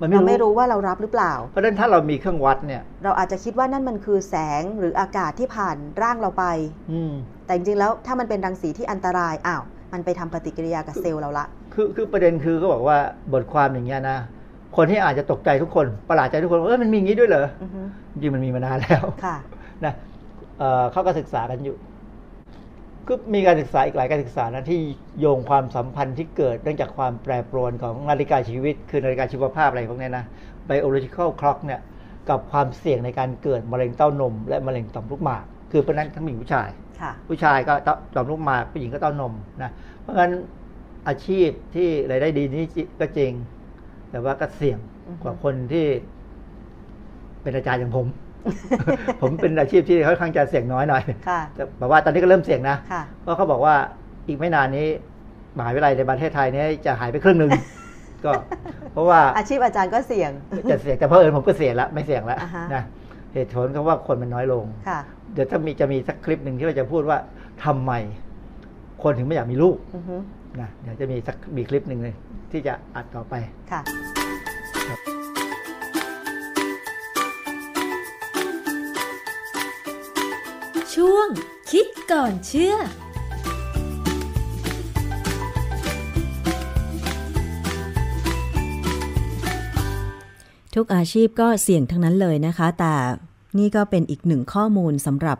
[0.00, 6.44] มันไม่เรารู้ไม่รู้ว่าเรารับหรือเปล่า เพราะฉะนั้นถ้าเรามีเครื่องวัดเนี่ย เราอาจจะคิดว่านั่นมันคือแสงหรืออากาศที่ผ่านร่างเราไป
[6.92, 7.12] อืม
[7.46, 12.96] แต่จริงๆแล้วถ้ามันเป็นรังสีที่อันตรายอ้าวมันไปทำปฏิกิริยากับเซลล์เราละ คือคือประเด็นคือก็บอกว่า
[13.32, 14.18] บทความอย่างเงี้ยนะ
[14.76, 17.82] คนที่อาจจะตกใจทุกคนประหลาดใจทุกคนว่าเออมันมีอย่างนี้ด้วยเหรออือฮึ
[18.12, 19.36] จริงๆมันมีมานานแล้วค่ะ
[19.84, 19.92] นะ
[20.58, 21.76] เอ่อเขาก็ศึกษากันอยู่
[23.08, 24.80] ก็มีการศึกษาอีกหลายการศึกษานะที่
[25.20, 30.24] โยงความสัมพันธ์ที่เกิดเนื่องจากความแปรปรวนของนาฬิกาชีวิต คือนาฬิกาชีวภาพอะไรพวกเนี้ยนะ
[30.68, 31.80] biological clock เนี่ย
[32.28, 36.68] กับความเสี่ยงในการเกิดมะเร็งเต้านม และมะเร็งต่อมลูกหมาก คือเพราะฉะนั้นทั้งผู้หญิงผู้ชาย
[37.00, 37.74] ค่ะผู้ชายก็
[38.14, 39.32] ต่อมลูกหมากผู้หญิงก็เต้านม
[39.62, 40.32] นะเพราะฉะนั้น
[41.08, 42.66] อาชีพที่รายได้ดีนี่
[43.00, 43.32] ก็จริง
[44.10, 44.78] แต่ว่าก็เสี่ยง
[45.08, 45.86] อือฮึกว่าคนที่
[47.42, 48.06] เป็นอาจารย์อย่างผม
[49.22, 53.74] ผมเป็นอาชีพที่ค่อนข้างจะเสี่ยงน้อยหน่อยค่ะแต่แบบว่าตอนนี้ก็เริ่มเสี่ยงนะค่ะเพราะเขาบอกว่า
[54.26, 54.86] อีกไม่นานนี้
[55.58, 57.50] มหาวิทยาลัยในประเทศไทยนี้จะหายไปครึ่งหนึ่ง
[58.24, 58.32] ก็
[58.92, 60.30] เพราะว่าอาชีพอาจารย์ก็เสี่ยง
[60.70, 62.82] จะเสี่ยงแต่เพราะเอิญผมก็เสี่ยงแล้วไม่เสี่ยงแล้วอ่าฮะนะ
[63.34, 64.98] เหตุผลก็ว่าคนมันน้อยลงค่ะ
[65.34, 67.18] เดี๋ยวถ้ามีจะมีสักคลิปหนึ่งที่เราจะพูดว่า
[67.64, 67.92] ทำไม
[69.02, 70.16] คนถึงไม่อยากมีลูกอือฮึ
[70.60, 72.14] นะเดี๋ยวจะมีสักมีคลิปหนึ่งเลย
[72.52, 73.34] ที่จะอัดต่อไป
[73.70, 73.80] ค่ะ
[81.00, 81.28] ช่วง
[81.70, 82.74] คิดก่อนเชื่อ
[90.74, 92.92] ทุกอาชีพก็เสี่ยงทั้งนั้นเลยนะคะ แต่
[93.58, 95.38] นี่ก็เป็นอีกหนึ่งข้อมูลสำหรับ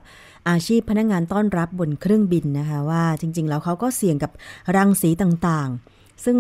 [0.49, 4.33] อาชีพพนักงานต้อนรับบนเครื่องบินนะคะ ว่าจริง ๆ แล้วเขาก็เสี่ยงกับ
[4.77, 6.39] รังสีต่างๆ ซึ่ง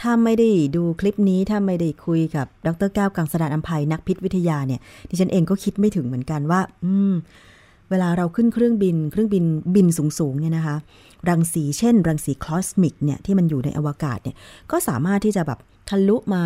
[0.00, 7.14] ถ้าไม่ได้ดูคลิปนี้ถ้าไม่ได้คุยกับดรแก้วกังสดานอัมภัยนักพิษวิทยาเนี่ยดิฉันเองก็คิดไม่ถึงเหมือนกันว่า อืม
[7.90, 9.86] เวลาเราขึ้นเครื่องบิน เครื่องบินบิน
[10.18, 10.76] สูงๆเนี่ยนะคะ
[11.28, 14.36] รังสีเช่น รังสีคลอสมิกเนี่ยที่มันอยู่ในอวกาศเนี่ย
[14.70, 15.58] ก็สามารถที่จะแบบ
[15.88, 16.44] ทะลุมา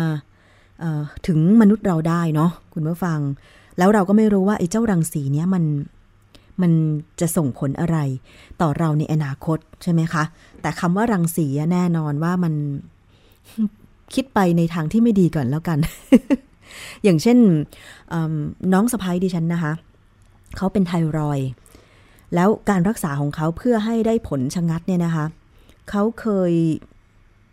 [1.27, 3.19] ถึงมนุษย์เราได้เนาะคุณผู้ฟัง
[3.77, 5.63] แล้วเราก็ไม่รู้ว่าไอ้เจ้ารังสีเนี้ยมัน
[6.61, 6.71] มัน
[7.19, 7.97] จะส่งผลอะไร
[8.61, 10.23] ต่อเราในอนาคตใช่ไหมคะ
[10.61, 12.53] แต่คำว่ารังสีแน่นอนว่ามัน
[14.13, 15.77] คิดไปในทางที่ไม่ดีก่อนแล้วกัน
[17.03, 17.37] อย่างเช่น
[18.73, 19.73] น้องสะพ้ายดิฉันนะคะ
[20.57, 21.39] เขาเป็นไทรอย
[22.35, 25.25] แล้วการรักษาของเขาเพื่อให้ได้ผลชะงัดเนี่ยนะคะ
[25.89, 26.53] เขาเคย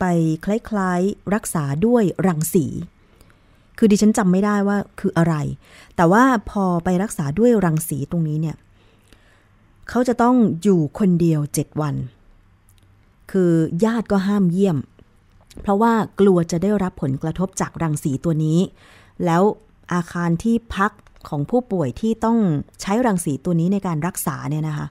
[0.01, 0.05] ไป
[0.45, 2.67] คล้ายๆรักษาด้วยรังสี
[3.79, 5.35] คือดิฉันจำไม่ได้ว่าคืออะไร
[5.97, 8.57] แต่ว่าพอไปรักษาด้วยรังสีตรงนี้เนี่ย
[9.89, 11.95] เขาจะต้องอยู่คนเดียวเจ็ดวัน
[13.31, 13.53] คือ
[13.85, 14.79] ญาติก็ห้ามเยี่ยม
[15.63, 18.59] เพราะว่ากลัวจะได้รับผลกระทบจากรังสีตัวนี้
[19.25, 19.43] แล้ว
[19.93, 20.93] อาคารที่พัก
[21.29, 22.39] ของผู้ป่วยที่ต้อง
[22.81, 24.87] ใช้รังสีตัวนี้ในการรักษาเนี่ยนะคะ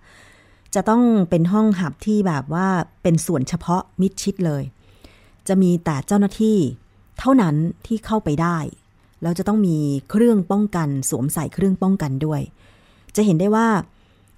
[0.76, 2.68] จะต้องเป็นห้องหับที่แบบว่า
[3.04, 4.64] เป็นส่วนเฉพาะมิดชิดเลย
[5.48, 6.58] จะมีแต่เจ้าหน้าที่
[7.20, 7.56] เท่านั้น
[7.88, 8.58] ที่เข้าไปได้
[9.22, 9.78] แล้วจะต้องมี
[10.10, 12.42] เครื่องป้องกัน สวมใส่เครื่องป้องกันด้วย
[13.16, 13.68] จะเห็นได้ว่า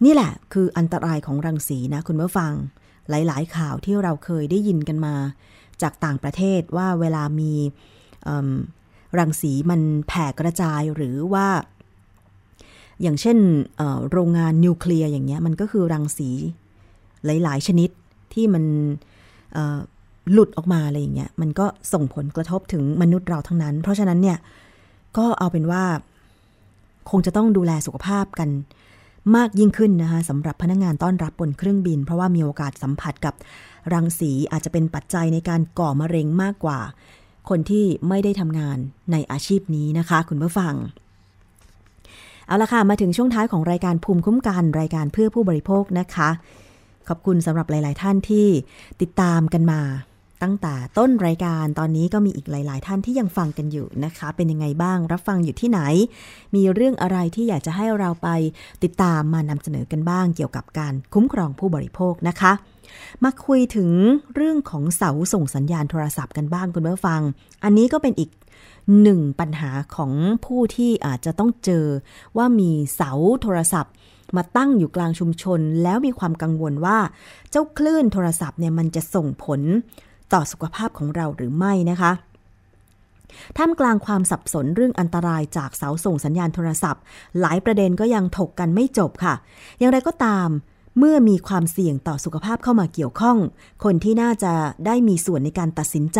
[0.05, 2.53] นี่แหละคืออันตรายของรังสีนะคุณผู้ฟัง
[3.09, 5.15] หลายๆ ข่าวที่เราเคยได้ยินกันมา
[5.81, 7.53] จากต่างประเทศว่าเวลามี
[9.19, 11.47] รังสีมันแผ่กระจายหรือว่า
[13.01, 13.37] อย่างเช่น
[14.11, 16.29] โรงงานนิวเคลียร์อย่างเงี้ยมันก็คือรังสี
[17.25, 17.89] หลาย ๆ ชนิด
[18.33, 18.63] ที่มัน
[20.31, 24.37] หลุดออกมาอะไรอย่างเงี้ยมันก็ส่งผลกระทบถึงมนุษย์เราทั้งนั้น เพราะฉะนั้นเนี่ย
[25.17, 25.83] ก็เอาเป็นว่า
[27.09, 28.49] คงจะต้องดูแลสุขภาพกัน
[29.35, 33.33] มากยิ่งขึ้นนะคะสำหรับพนักงานต้อนรับบนเครื่องบิน เพราะว่ามีโอกาสสัมผัสกับ
[33.93, 36.79] รังสีอาจจะเป็นปัจจัยในการก่อมะเร็งมากกว่า
[37.49, 38.77] คนที่ไม่ได้ทำงาน
[39.11, 40.73] ในอาชีพนี้นะคะ คุณผู้ฟัง
[42.51, 46.29] เอาละค่ะ มาถึงช่วงท้ายของรายการภูมิคุ้มกันรายการเพื่อผู้บริโภคนะคะ
[47.07, 48.47] ขอบคุณสำหรับหลาย ๆ ท่านที่
[49.01, 49.81] ติดตามกันมา
[50.43, 55.79] ตั้งแต่ต้นรายการตอนนี้ก็มีอีกหลาย ๆ ท่านที่ยังฟังกันอยู่นะคะ เป็นยังไงบ้างรับฟังอยู่ที่ไหน
[56.55, 58.29] มีเรื่องอะไรที่อยากจะให้เราไป
[58.83, 62.51] ติดตามมานำเสนอกันบ้าง เกี่ยวกับการคุ้มครองผู้บริโภคนะคะ
[63.23, 63.89] มาคุยถึง
[64.35, 67.21] เรื่องของเสาส่งสัญญาณโทรศัพท์กันบ้างคุณผู้ฟัง
[67.63, 68.29] อันนี้ก็เป็นอีก
[69.01, 70.11] หนึ่งปัญหาของ
[70.45, 71.85] ผู้ที่อาจจะต้องเจอ
[72.37, 73.93] ว่ามีเสาโทรศัพท์
[74.35, 76.99] มาตั้งอยู่กลางชุมชน แล้วมีความกังวลว่า
[77.51, 79.61] เจ้าคลื่นโทรศัพท์เนี่ยมันจะส่งผล
[80.33, 82.11] ต่อสุขภาพของเราหรือไม่นะคะ
[83.57, 87.01] ท่ามกลางความสับสนเรื่องอันตรายจากเสาส่งสัญญาณโทรศัพท์
[87.41, 89.33] หลายประเด็นก็ยังถกกันไม่จบค่ะ
[89.79, 90.49] อย่างไรก็ตาม
[90.97, 93.37] เมื่อมีความเสี่ยงต่อสุขภาพเข้ามาเกี่ยวข้อง
[93.83, 94.53] คนที่น่าจะ
[94.85, 96.19] ได้มีส่วนในการตัดสินใจ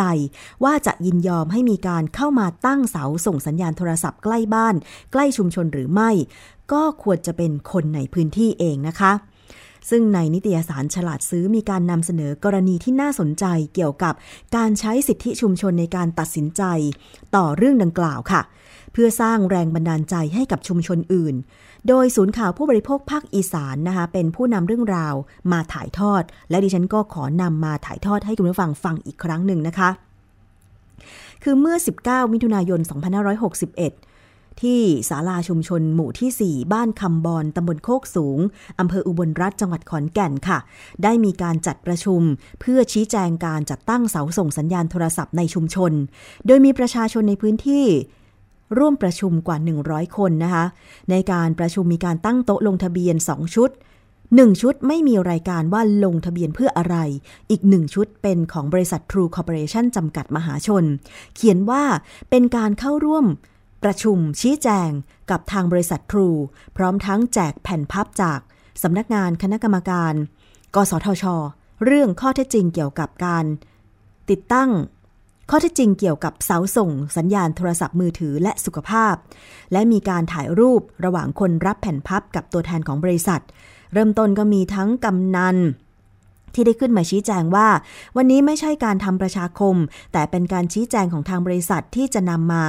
[0.63, 4.75] ว่าจะยินยอมให้มีการเข้ามาตั้งเสาส่งสัญญาณโทรศัพท์ใกล้บ้าน
[5.11, 6.11] ใกล้ชุมชนหรือไม่
[6.71, 9.13] ก็ควรจะเป็นคนในพื้นที่เองนะคะ
[9.89, 14.13] ซึ่งในนิตยสารฉลาดซื้อมีการนำเสนอกรณีที่น่าสนใจเกี่ยวกับ
[14.55, 16.63] การใช้สิทธิชุมชนในการตัดสินใจ
[17.35, 18.41] ต่อเรื่องดังกล่าวค่ะ
[18.93, 21.35] เพื่อสร้างแรงบันดาลใจให้กับชุมชนอื่น
[21.87, 25.13] โดยศูนย์ข่าวผู้บริโภคภาคอีสานนะคะเป็นผู้นำเรื่องราว
[25.51, 29.89] มาถ่ายทอด และดิฉันก็ขอนำมาถ่ายทอดให้คุณผู้ฟังฟังอีกครั้งหนึ่งนะคะ
[31.43, 38.39] คือเมื่อ 19 มิถุนายน 2561 ที่ศาลาชุมชนหมู่ที่ 4 บ้านคำบอนตำบลโคกสูง
[38.79, 40.59] อำเภออุบลรัฐจังหวัดขอนแก่นค่ะ
[41.03, 42.21] ได้มีการจัดประชุม
[42.61, 45.91] เพื่อชี้แจงการจัดตั้งเสาส่งสัญญาณโทรศัพท์ในชุมชน
[46.47, 47.85] โดยมีประชาชนในพื้นที่
[48.77, 49.57] ร่วมประชุมกว่า
[49.87, 50.65] 100 คนนะคะ
[51.09, 53.69] ในการประชุมมีการตั้งโต๊ะลงทะเบียน 2 ชุด
[54.15, 56.95] 1 ชุดไม่มีรายการว่าลงทะเบียนเพื่ออะไร
[57.49, 60.83] อีก 1 ชุดเป็นของบริษัท True Corporation จำกัดมหาชน
[61.35, 61.83] เขียนว่า
[62.29, 63.25] เป็นการเข้าร่วม
[63.83, 64.89] ประชุมชี้แจง
[65.31, 66.39] กับทางบริษัท True
[66.77, 68.39] พร้อมทั้งแจกแผ่นพับจาก
[68.83, 70.13] สำนักงานคณะกรรมการ
[70.75, 71.23] กสทช
[71.85, 73.45] เรื่องข้อเท็จจริงเกี่ยวกับการ
[74.29, 74.69] ติดตั้ง
[75.53, 79.13] ข้อเท็จจริงเกี่ยวกับเสาส่งสัญญาณโทรศัพท์มือถือและสุขภาพ
[79.71, 83.41] และมีการถ่ายรูประหว่างคนรับแผ่นพับกับตัวแทนของบริษัท
[83.93, 85.57] เริ่มต้นก็มีทั้งกำนัน
[86.53, 87.67] ที่ได้ขึ้นมาชี้แจงว่า
[88.17, 89.75] วันนี้ไม่ใช่การทำประชาคม
[90.13, 92.63] แต่เป็นการชี้แจงของทางบริษัทที่จะนำมา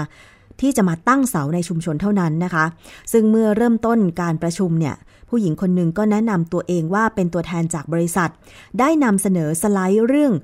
[0.60, 2.64] ที่จะมาตั้งเสาในชุมชนเท่านั้นนะคะ
[3.12, 4.94] ซึ่งเมื่อเริ่มต้นการประชุมเนี่ย
[5.28, 8.30] ผู้หญิงคนหนึ่งก็แนะนำตัวเองว่าเป็นตัวแทนจากบริษัท
[8.78, 10.34] ได้นำเสนอสไลด์เรื่อง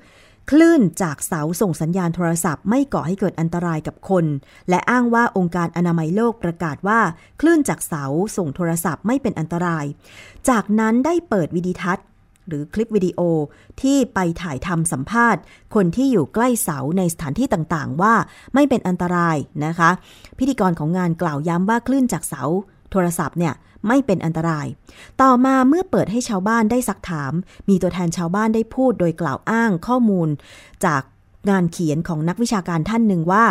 [0.53, 4.25] คลื่นจากเสาส่งสัญญาณโทรศัพท์ไม่ก่อให้เกิดอันตรายกับคน
[4.69, 6.99] และอ้างว่าองค์การอนามัยโลกประกาศว่า
[7.41, 8.03] คลื่นจากเสา
[8.37, 9.85] ส่งโทรศัพท์ไม่เป็นอันตราย
[10.49, 12.05] จากนั้นได้เปิดวิดีทัศน์
[12.47, 13.19] หรือคลิปวิดีโอ
[13.81, 15.41] ที่ไปถ่ายทำสัมภาษณ์
[15.75, 18.13] คนที่อยู่ใกล้เสาในสถานที่ต่างๆ ว่า
[18.53, 19.89] ไม่เป็นอันตรายนะคะ
[20.37, 22.43] พิธีกรของงานกล่าวย้ำว่าคลื่นจากเสา
[22.91, 23.53] โทรศัพท์เนี่ย
[23.87, 24.67] ไม่เป็นอันตราย
[25.21, 27.33] ต่อมาเมื่อเปิดให้ชาวบ้านได้ซักถาม
[27.69, 30.29] มีตัวแทนชาวบ้านได้พูดโดยกล่าวอ้างข้อมูล
[30.85, 31.01] จาก
[31.49, 33.45] งานเขียนของนักวิชาการท่านหนึ่งว่า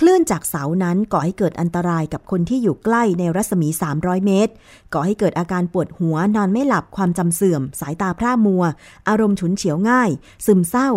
[0.00, 3.68] คลื่นจากเสานั้นก่อให้เกิดอันตรายกับคนที่อยู่ใกล้ในรัศมี
[3.98, 4.52] 300 เมตร
[4.94, 8.64] ก่อให้เกิดอาการปวดหัวนอนไม่หลับความจำเสื่อม สายตาพร่ามัว
[9.08, 10.10] อารมณ์ฉุนเฉียวง่าย
[10.46, 10.88] ซึมเศร้า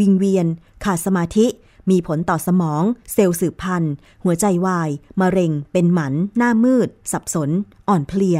[0.00, 0.46] วิงเวียน
[0.84, 1.46] ขาดสมาธิ
[1.90, 2.82] มีผลต่อสมอง
[3.12, 3.92] เซลล์สืบพันธุ์
[4.24, 7.50] หัวใจวาย มะเร็ง เป็นหมัน หน้ามืด สับสน
[7.88, 8.38] อ่อนเพลีย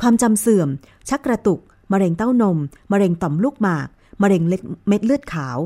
[0.00, 0.68] ความจำเสื่อม
[1.08, 1.60] ชักกระตุก
[1.92, 2.58] มะเร็งเต้านม
[2.92, 3.88] มะเร็งต่อมลูกหมาก
[4.22, 4.42] มะเร็ง
[4.88, 5.58] เม็ดเลือดขาว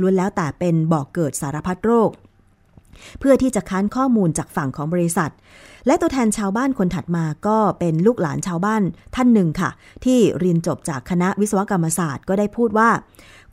[0.00, 2.10] ล้วนแล้วแต่เป็นบ่อกเกิดสารพัดโรค
[3.18, 5.32] เพื่อที่จะค้านข้อมูลจากฝั่งของบริษัท
[5.86, 8.82] และตัวแทนชาวบ้านคนถัดมาก็เป็นลูกหลานชาวบ้าน
[9.14, 9.70] ท่านหนึ่งค่ะ
[10.04, 12.90] ที่เรียนจบจากคณะวิศวกรรมศาสตร์ก็ได้พูดว่า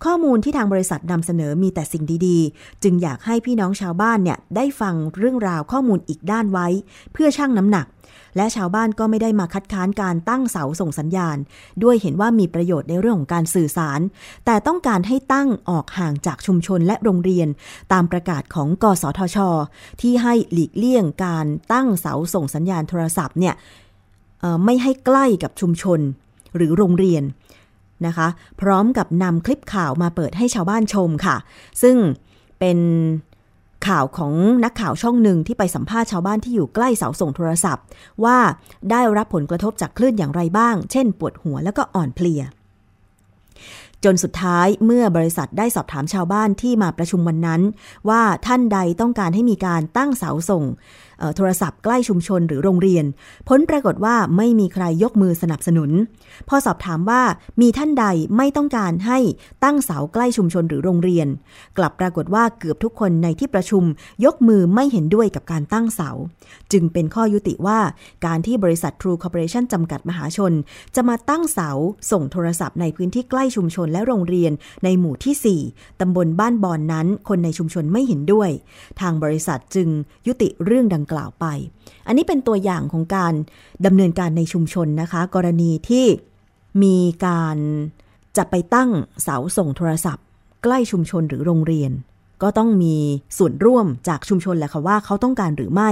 [0.05, 6.67] ข้อมูลที่ทางบริษัทนำเสนอมีแต่สิ่งดีๆ จึงอยากให้พี่น้องชาวบ้านเนี่ยได้ฟังเรื่องราวข้อมูลอีกด้านไว้
[7.13, 7.87] เพื่อชั่งน้ำหนัก
[8.35, 11.37] และชาวบ้านก็ไม่ได้มาคัดค้านการตั้งเสาส่งสัญญาณ
[11.83, 13.99] ด้วยเห็นว่ามีประโยชน์ในเรื่องของการสื่อสาร
[14.45, 17.47] แต่ต้องการให้ตั้งออกห่างจากชุมชนและโรงเรียน
[17.93, 19.37] ตามประกาศของกสทช
[20.01, 23.55] ที่ให้หลีกเลี่ยงการตั้งเสาส่งสัญญาณโทรศัพท์เนี่ย
[24.65, 25.99] ไม่ให้ใกล้กับชุมชน
[26.55, 27.23] หรือโรงเรียน
[28.05, 28.27] นะคะ
[28.61, 31.35] พร้อมกับนำคลิปข่าวมาเปิดให้ชาวบ้านชมค่ะ
[31.81, 31.97] ซึ่ง
[32.59, 32.79] เป็น
[33.87, 34.33] ข่าวของ
[34.65, 37.83] นักข่าวช่องหนึ่งที่ไปสัมภาษณ์ชาวบ้านที่อยู่ใกล้เสาส่งโทรศัพท์
[38.23, 38.37] ว่า
[38.91, 42.41] ได้รับผลกระทบจากคลื่นอย่างไรบ้าง เช่น ปวดหัวแล้วก็อ่อนเพลีย
[44.03, 47.61] จนสุดท้ายเมื่อบริษัทได้สอบถามชาวบ้านที่มาประชุมวันนั้น
[48.09, 50.63] ว่าท่านใดต้องการให้มีการตั้งเสาส่ง
[51.35, 53.05] โทรศัพท์ใกล้ชุมชนหรือโรงเรียน
[53.47, 55.91] ผลปรากฏว่าไม่มีใครยกมือสนับสนุน
[56.49, 57.21] พอสอบถามว่า
[57.61, 58.05] มีท่านใด
[58.37, 59.19] ไม่ต้องการให้
[59.63, 61.27] ตั้งเสาใกล้ชุมชนหรือโรงเรียน
[61.77, 63.83] กลับปรากฏว่าเกือบทุกคนในที่ประชุม
[64.25, 66.11] ยกมือไม่เห็นด้วยกับการตั้งเสา
[66.71, 67.79] จึงเป็นข้อยุติว่า
[68.25, 70.53] การที่บริษัท True Corporation จำกัดมหาชน
[70.95, 71.69] จะมาตั้งเสา
[72.11, 74.51] ส่งโทรศัพท์ในพื้นที่ใกล้ชุมชนและโรงเรียน
[74.83, 78.49] ในหมู่ที่ 4 ตำบลบ้านบอนนั้น คนในชุมชนไม่เห็นด้วย
[79.01, 79.89] ทางบริษัทจึง
[80.27, 81.45] ยุติเรื่องดังกล่าวไป
[82.07, 83.33] อันนี้เป็นตัวอย่างของการ
[83.85, 86.05] ดำเนินการในชุมชนนะคะ กรณีที่
[86.83, 87.57] มีการ
[88.37, 88.89] จะไปตั้ง
[89.23, 90.25] เสาส่งโทรศัพท์
[90.63, 91.91] ใกล้ชุมชนหรือโรงเรียน
[92.43, 92.95] ก็ต้องมี
[93.37, 95.89] ส่วนร่วมจากชุมชนแหละค่ะว่าเขาต้องการหรือไม่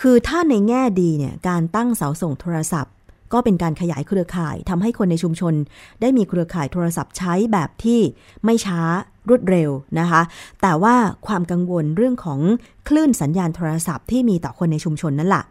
[0.00, 2.92] คือถ้าในแง่ดีเนี่ยการตั้งเสาส่งโทรศัพท์
[3.32, 5.54] ก็เป็นการขยายเครือข่ายทำให้คนในชุมชน
[6.00, 8.00] ได้มีเครือข่ายโทรศัพท์ใช้แบบที่
[8.44, 8.80] ไม่ช้า
[9.28, 10.22] รวดเร็วนะคะ
[10.62, 10.94] แต่ว่า
[11.26, 12.40] ความกังวลเรื่องของ
[12.88, 15.44] คลื่นสัญญาณโทรศัพท์ที่มีต่อคนในชุมชนนั่นแหละ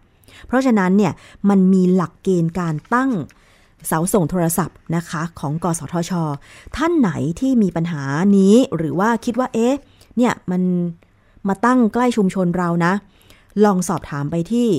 [0.48, 1.14] เพราะฉะนั้นเนี่ย
[1.50, 3.12] มันมีหลักเกณฑ์การตั้ง
[3.88, 6.12] เสาส่งโทรศัพท์นะคะของกสทช
[6.78, 8.04] ท่านไหนที่มีปัญหา
[8.38, 9.76] นี้หรือว่าคิดว่าเอ๊ะ
[10.18, 10.62] เนี่ยมัน
[11.48, 12.94] มาตั้งใกล้ชุมชนเรานะ
[13.66, 14.70] ลองสอบถามไปที่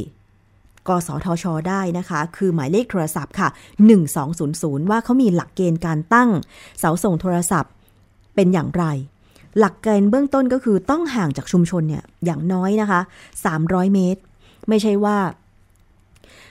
[0.88, 3.48] กสทช ได้นะคะ คือหมายเลขโทรศัพท์ค่ะ
[4.24, 6.30] 1200 ว่าเขามีหลักเกณฑ์การตั้ง
[6.78, 7.72] เสาส่งโทรศัพท์
[8.34, 8.84] เป็นอย่างไร
[9.58, 13.00] หลักเกณฑ์เบื้องต้นก็คือต้องห่างจากชุมชนเนี่ยอย่างน้อยนะคะ
[13.46, 14.20] 300 เมตร
[14.68, 15.16] ไม่ใช่ว่า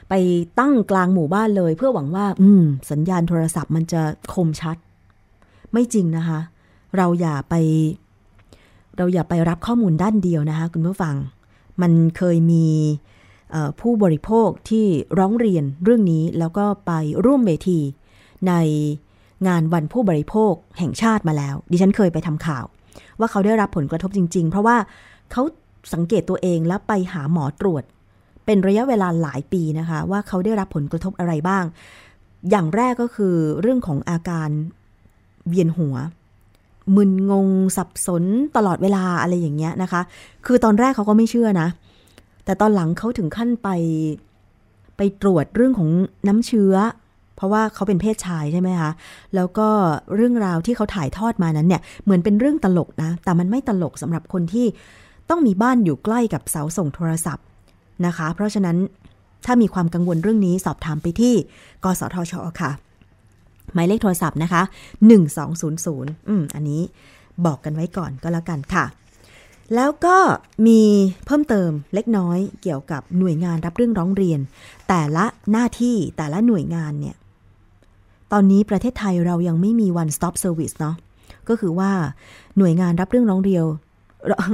[0.10, 0.14] ไป
[0.60, 4.02] ตั้งกลางหมู่บ้านเลย เพื่อหวังว่า อืม สัญญาณโทรศัพท์มันจะ
[4.34, 4.78] คมชัด
[5.72, 6.40] ไม่จริงนะคะ
[6.98, 7.54] เราอย่าไป
[8.98, 11.16] เราอย่าไปรับข้อมูลด้านเดียวนะคะ คุณผู้ฟัง
[11.82, 12.68] มันเคยมี
[13.82, 14.86] ผู้บริโภคที่
[15.20, 16.92] ร้องเรียนเรื่องนี้แล้วก็ไป
[17.26, 17.80] ร่วมเวที
[18.48, 18.54] ใน
[19.48, 22.66] งานวันผู้บริโภคแห่งชาติมาแล้ว ดิฉันเคยไปทำข่าว
[23.20, 24.78] ว่าเขาได้รับผลกระทบจริง ๆ เพราะว่า
[25.32, 25.42] เขา
[25.94, 27.84] สังเกตตัวเองแล้วไปหาหมอตรวจ
[28.46, 31.64] เป็นระยะเวลาหลายปีนะคะ ว่าเขาได้รับผลกระทบอะไรบ้าง
[32.50, 34.50] อย่างแรกก็คือเรื่องของอาการ
[35.48, 35.96] เวียนหัว
[36.96, 37.48] มึนงง
[37.78, 38.24] สับสน
[38.56, 40.02] ตลอดเวลาอะไรอย่างเงี้ยนะคะ
[40.46, 41.68] คือตอนแรกเขาก็ไม่เชื่อนะ
[42.46, 43.70] แต่ตอนหลังเขาถึงขั้นไป
[44.98, 45.90] ไปตรวจเรื่องของ
[46.28, 46.76] น้ำเชื้อ
[47.36, 48.92] เพราะว่าเขาเป็นเพศชายใช่ไหมคะ
[49.36, 49.68] แล้วก็
[50.16, 54.66] เรื่องราวที่เขาถ่ายทอดมานั้นเนี่ย เหมือนเป็นเรื่องตลกนะ แต่มันไม่ตลกสำหรับคนที่
[55.30, 57.46] ต้องมีบ้านอยู่ใกล้กับเสาส่งโทรศัพท์
[58.06, 58.78] นะคะ เพราะฉะนั้น
[59.46, 61.34] ถ้ามีความกังวลเรื่องนี้สอบถามไปที่
[61.84, 62.72] กสทช ค่ะ
[63.74, 64.62] หมายเลขโทรศัพท์นะคะ
[65.46, 66.82] 1200 อืม อันนี้
[67.46, 68.86] บอกกันไว้ก่อนก็แล้วกันค่ะ
[69.76, 70.18] แล้วก็
[70.68, 70.82] มี
[71.26, 74.40] เพิ่มเติมเล็กน้อยเกี่ยวกับหน่วยงานรับเรื่องร้องเรียน
[74.90, 77.16] แต่ละหน้าที่แต่ละหน่วยงานเนี่ย
[78.32, 80.96] ตอนนี้ประเทศไทยเรายังไม่มี one stop service เนาะ
[81.50, 81.92] ก็คือว่า
[82.58, 83.66] หน่วยงานรับเรื่องร้องเรียน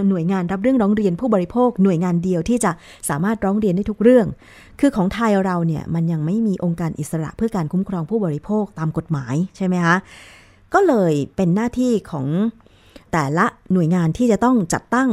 [0.09, 2.71] หน่วยงานรับเรื่องร้องเรียนผู้บริโภค หน่วยงานเดียวที่จะ
[3.09, 4.27] สามารถร้องเรียนได้ทุกเรื่อง
[4.79, 9.95] คือของไทยเราเนี่ยมันยังไม่มีองค์การอิสระเพื่อการคุ้มครองผู้บริโภคตามกฎหมายใช่ไหมคะ
[10.73, 12.27] ก็เลยเป็นหน้าที่ของ
[13.11, 15.09] แต่ละหน่วยงานที่จะต้องจัดตั้ง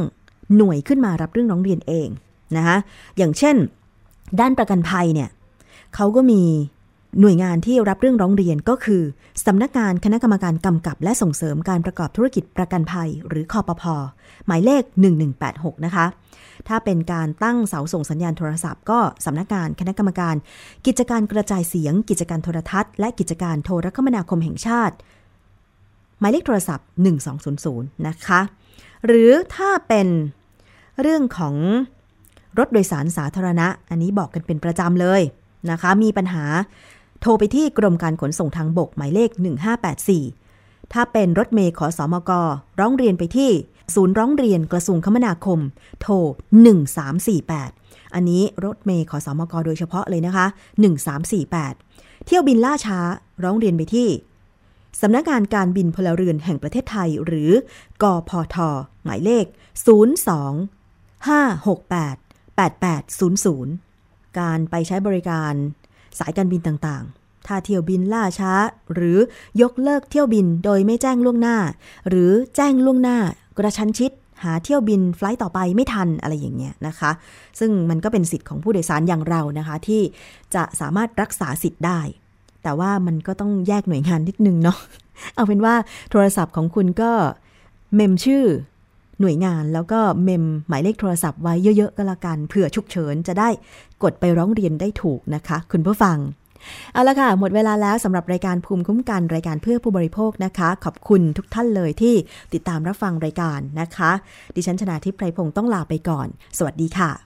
[0.56, 2.08] หน่วยขึ้นมารับเรื่องร้องเรียนเอง
[2.56, 2.76] นะคะ
[3.16, 3.56] อย่างเช่น
[4.40, 5.28] ด้านประกันภัยเนี่ย
[5.94, 6.42] เขาก็มี
[7.20, 9.02] หน่วยงานที่รับเรื่องร้องเรียนก็คือ
[9.46, 13.94] สำนักงานคณะกรรมการกำกับและส่งเสริมการประกอบธุรกิจประกันภัย หรือคอปพอ
[14.46, 14.82] หมายเลข
[15.34, 16.06] 1186 นะคะ
[16.68, 20.34] ถ้าเป็นการตั้งเสาส่งสัญญาณโทรศัพท์ ก็สำนักงานคณะกรรมการ
[20.86, 24.94] กิจการกระจายเสียง กิจการโทรทัศน์ และกิจการโทรคมนาคมแห่งชาติ
[26.20, 26.86] หมายเลขโทรศัพท์
[27.46, 28.40] 1200 นะคะ
[29.06, 30.08] หรือถ้าเป็น
[31.00, 31.54] เรื่องของ
[32.58, 35.22] รถโดยสารสาธารณะ อันนี้บอกกันเป็นประจำเลย
[35.70, 36.44] นะคะ มีปัญหา
[37.20, 39.30] โทรไปที่กรมการขนส่งทางบกหมายเลข
[40.10, 42.30] 1584 ถ้าเป็นรถเมย์ขอสอมก
[42.80, 43.50] ร้องเรียนไปที่
[43.94, 45.60] ศูนย์ร้องเรียนกระทรวงคมนาคม
[46.00, 46.14] โทร
[46.94, 50.46] 1348 อันนี้รถเมย์ขอสอมกโดยเฉพาะเลยนะคะ
[51.36, 52.98] 1348 เที่ยวบินล่าช้า
[53.44, 54.08] ร้องเรียนไปที่
[55.00, 57.50] สำนักงานการบินพลเรือนแห่งประเทศไทย หรือ
[58.02, 58.56] กอพท
[59.04, 59.48] หมายเลข 02
[61.28, 62.16] 568
[62.58, 65.54] 8800 การไปใช้บริการ
[66.18, 68.52] สายการบินต่างๆ ถ้าเที่ยวบินล่าช้า
[68.94, 69.18] หรือ
[69.62, 71.56] ยกเลิกเที่ยวบินโดยไม่แจ้งล่วงหน้า
[72.08, 73.18] หรือแจ้งล่วงหน้า
[73.58, 77.10] กระชั้นชิดหาเที่ยวบินไฟล์ต่อไปไม่ทันอะไรอย่างเงี้ยนะคะ
[77.58, 80.02] ซึ่งมันก็เป็นสิทธิ์ของผู้โดยสารอย่างเรานะคะ ที่
[80.54, 82.00] จะสามารถรักษาสิทธิ์ได้
[82.66, 84.78] แต่ว่ามันก็ต้องแยกหน่วยงานนิดนึงเนาะ
[85.34, 85.74] เอาเป็นว่า
[86.10, 87.10] โทรศัพท์ของคุณก็
[87.94, 88.44] เมมชื่อ
[89.20, 93.48] หน่วยงานแล้วก็เมมหมายเลขโทรศัพท์ไว้เยอะๆก็แล้วกันเผื่อฉุกเฉินจะได้
[94.02, 96.18] กดไปร้องเรียนได้ถูกนะคะ คุณผู้ฟัง
[96.92, 102.14] เอาละค่ะ หมดเวลาแล้วสำหรับรายการภูมิคุ้มกันรายการเพื่อผู้บริโภคนะคะ ขอบคุณทุกท่านเลยที่
[102.54, 104.10] ติดตามรับฟังรายการนะคะ
[104.56, 107.25] ดิฉันชนะทิพไพรพงศ์ต้องลาไปก่อน สวัสดีค่ะ